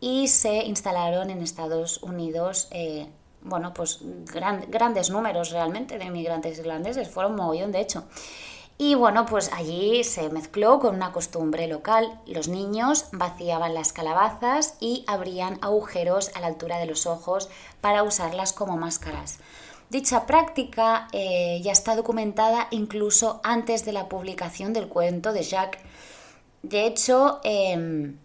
y 0.00 0.28
se 0.28 0.62
instalaron 0.62 1.30
en 1.30 1.42
Estados 1.42 2.00
Unidos, 2.00 2.68
eh, 2.70 3.08
bueno, 3.42 3.72
pues 3.74 4.00
grandes 4.24 5.10
números 5.10 5.50
realmente 5.50 5.98
de 5.98 6.04
inmigrantes 6.04 6.58
irlandeses, 6.58 7.08
fueron 7.08 7.36
mogollón 7.36 7.72
de 7.72 7.80
hecho. 7.80 8.04
Y 8.80 8.94
bueno, 8.94 9.26
pues 9.26 9.50
allí 9.52 10.04
se 10.04 10.28
mezcló 10.28 10.78
con 10.78 10.94
una 10.94 11.12
costumbre 11.12 11.66
local. 11.66 12.20
Los 12.26 12.46
niños 12.46 13.06
vaciaban 13.10 13.74
las 13.74 13.92
calabazas 13.92 14.76
y 14.78 15.04
abrían 15.08 15.58
agujeros 15.62 16.30
a 16.36 16.40
la 16.40 16.46
altura 16.46 16.78
de 16.78 16.86
los 16.86 17.04
ojos 17.06 17.48
para 17.80 18.04
usarlas 18.04 18.52
como 18.52 18.76
máscaras. 18.76 19.40
Dicha 19.90 20.26
práctica 20.26 21.08
eh, 21.12 21.60
ya 21.64 21.72
está 21.72 21.96
documentada 21.96 22.68
incluso 22.70 23.40
antes 23.42 23.84
de 23.84 23.92
la 23.92 24.08
publicación 24.08 24.72
del 24.72 24.86
cuento 24.86 25.32
de 25.32 25.42
Jacques. 25.42 25.80
De 26.62 26.86
hecho, 26.86 27.40
em, 27.42 28.16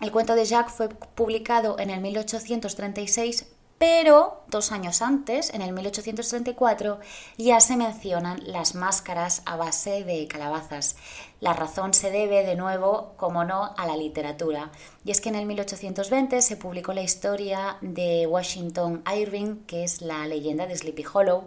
el 0.00 0.12
cuento 0.12 0.36
de 0.36 0.46
Jacques 0.46 0.72
fue 0.72 0.88
publicado 0.88 1.78
en 1.78 1.90
el 1.90 2.00
1836 2.00 3.46
pero 3.78 4.42
dos 4.48 4.72
años 4.72 5.02
antes, 5.02 5.54
en 5.54 5.62
el 5.62 5.72
1834, 5.72 6.98
ya 7.36 7.60
se 7.60 7.76
mencionan 7.76 8.40
las 8.44 8.74
máscaras 8.74 9.42
a 9.46 9.56
base 9.56 10.02
de 10.02 10.26
calabazas. 10.26 10.96
La 11.40 11.52
razón 11.52 11.94
se 11.94 12.10
debe, 12.10 12.44
de 12.44 12.56
nuevo, 12.56 13.14
como 13.16 13.44
no, 13.44 13.74
a 13.76 13.86
la 13.86 13.96
literatura. 13.96 14.72
Y 15.04 15.12
es 15.12 15.20
que 15.20 15.28
en 15.28 15.36
el 15.36 15.46
1820 15.46 16.42
se 16.42 16.56
publicó 16.56 16.92
la 16.92 17.02
historia 17.02 17.76
de 17.80 18.26
Washington 18.26 19.04
Irving, 19.16 19.64
que 19.66 19.84
es 19.84 20.02
la 20.02 20.26
leyenda 20.26 20.66
de 20.66 20.76
Sleepy 20.76 21.04
Hollow, 21.12 21.44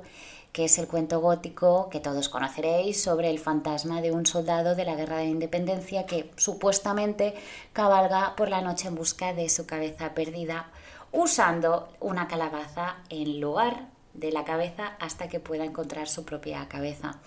que 0.54 0.66
es 0.66 0.78
el 0.78 0.88
cuento 0.88 1.20
gótico 1.20 1.90
que 1.90 2.00
todos 2.00 2.30
conoceréis 2.30 3.02
sobre 3.02 3.30
el 3.30 3.40
fantasma 3.40 4.02
de 4.02 4.12
un 4.12 4.26
soldado 4.26 4.76
de 4.76 4.86
la 4.86 4.96
Guerra 4.96 5.18
de 5.18 5.26
Independencia 5.26 6.06
que 6.06 6.32
supuestamente 6.38 7.36
cabalga 7.74 8.36
por 8.36 8.50
la 8.50 8.62
noche 8.62 8.88
en 8.88 8.96
busca 8.96 9.34
de 9.34 9.50
su 9.50 9.66
cabeza 9.66 10.14
perdida 10.14 10.70
usando 11.12 11.90
una 12.00 12.28
calabaza 12.28 12.98
en 13.10 13.40
lugar 13.40 13.88
de 14.14 14.32
la 14.32 14.44
cabeza 14.44 14.96
hasta 15.00 15.28
que 15.30 15.40
pueda 15.40 15.66
encontrar 15.66 16.08
su 16.08 16.26
propia 16.26 16.68
cabeza. 16.68 17.20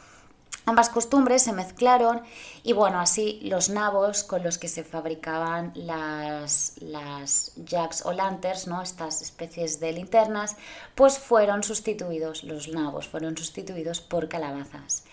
Ambas 0.66 0.88
costumbres 0.88 1.42
se 1.42 1.52
mezclaron 1.52 2.22
y 2.62 2.72
bueno, 2.72 2.98
así 2.98 3.38
los 3.42 3.68
nabos 3.68 4.24
con 4.24 4.42
los 4.42 4.56
que 4.56 4.68
se 4.68 4.82
fabricaban 4.82 5.72
las, 5.74 6.76
las 6.80 7.52
jacks 7.56 8.06
o 8.06 8.12
lanterns, 8.12 8.66
¿no? 8.66 8.80
estas 8.80 9.20
especies 9.20 9.78
de 9.78 9.92
linternas, 9.92 10.56
pues 10.94 11.18
fueron 11.18 11.62
sustituidos, 11.62 12.44
los 12.44 12.68
nabos 12.68 13.08
fueron 13.08 13.36
sustituidos 13.36 14.00
por 14.00 14.28
calabazas. 14.30 15.04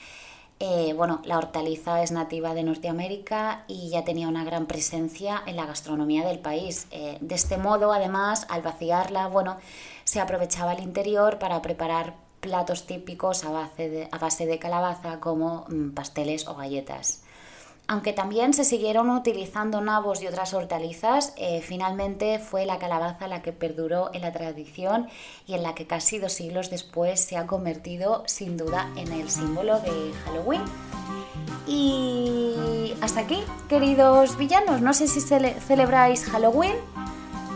Eh, 0.63 0.93
bueno, 0.93 1.21
la 1.25 1.39
hortaliza 1.39 2.03
es 2.03 2.11
nativa 2.11 2.53
de 2.53 2.61
Norteamérica 2.61 3.63
y 3.67 3.89
ya 3.89 4.03
tenía 4.03 4.27
una 4.27 4.43
gran 4.43 4.67
presencia 4.67 5.41
en 5.47 5.55
la 5.55 5.65
gastronomía 5.65 6.23
del 6.23 6.37
país. 6.37 6.85
Eh, 6.91 7.17
de 7.19 7.33
este 7.33 7.57
modo, 7.57 7.91
además, 7.91 8.45
al 8.47 8.61
vaciarla, 8.61 9.25
bueno, 9.25 9.57
se 10.03 10.19
aprovechaba 10.19 10.73
el 10.73 10.83
interior 10.83 11.39
para 11.39 11.63
preparar 11.63 12.13
platos 12.41 12.85
típicos 12.85 13.43
a 13.43 13.49
base 13.49 14.45
de, 14.45 14.59
calabaza 14.59 15.19
como 15.19 15.65
mm, 15.67 15.95
pasteles 15.95 16.47
o 16.47 16.53
galletas. 16.53 17.20
Aunque 17.91 18.13
también 18.13 18.53
se 18.53 18.63
siguieron 18.63 19.09
utilizando 19.09 19.81
nabos 19.81 20.23
y 20.23 20.27
otras 20.27 20.53
hortalizas, 20.53 21.33
eh, 21.35 21.61
finalmente 21.61 22.39
fue 22.39 22.65
la 22.65 22.79
calabaza 22.79 23.27
la 23.27 23.41
que 23.41 23.51
perduró 23.51 24.11
en 24.13 24.21
la 24.21 24.31
tradición 24.31 25.09
y 25.45 25.55
en 25.55 25.63
la 25.63 25.75
que 25.75 25.87
casi 25.87 26.17
dos 26.17 26.31
siglos 26.31 26.69
después 26.69 27.19
se 27.19 27.35
ha 27.35 27.47
convertido 27.47 28.23
sin 28.27 28.55
duda 28.55 28.89
en 28.95 29.11
el 29.11 29.29
símbolo 29.29 29.81
de 29.81 30.13
Halloween. 30.23 30.61
Y 31.67 32.93
hasta 33.01 33.19
aquí, 33.19 33.43
queridos 33.67 34.37
villanos, 34.37 34.79
no 34.79 34.93
sé 34.93 35.09
si 35.09 35.19
celebráis 35.19 36.23
Halloween, 36.23 36.77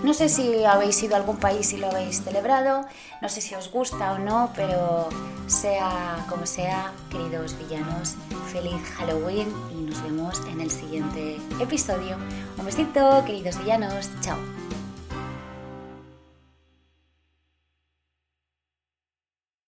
no 0.04 0.14
sé 0.14 0.30
si 0.30 0.64
habéis 0.64 1.02
ido 1.04 1.16
a 1.16 1.18
algún 1.18 1.38
país 1.38 1.74
y 1.74 1.78
lo 1.78 1.90
habéis 1.90 2.24
celebrado, 2.24 2.86
no 3.22 3.30
sé 3.30 3.42
si 3.42 3.56
os 3.56 3.72
gusta 3.72 4.14
o 4.14 4.20
no, 4.20 4.52
pero 4.56 5.10
sea 5.48 6.26
como 6.30 6.46
sea, 6.46 6.92
queridos 7.10 7.56
villanos, 7.58 8.16
feliz 8.52 8.82
Halloween 8.98 9.48
y 9.72 9.82
nos 9.82 10.02
vemos 10.04 10.42
en 10.48 10.62
el 10.62 10.72
siguiente 10.72 11.38
episodio. 11.60 12.18
Un 12.58 12.66
besito, 12.66 13.24
queridos 13.26 13.58
villanos, 13.60 14.10
chao. 14.22 14.65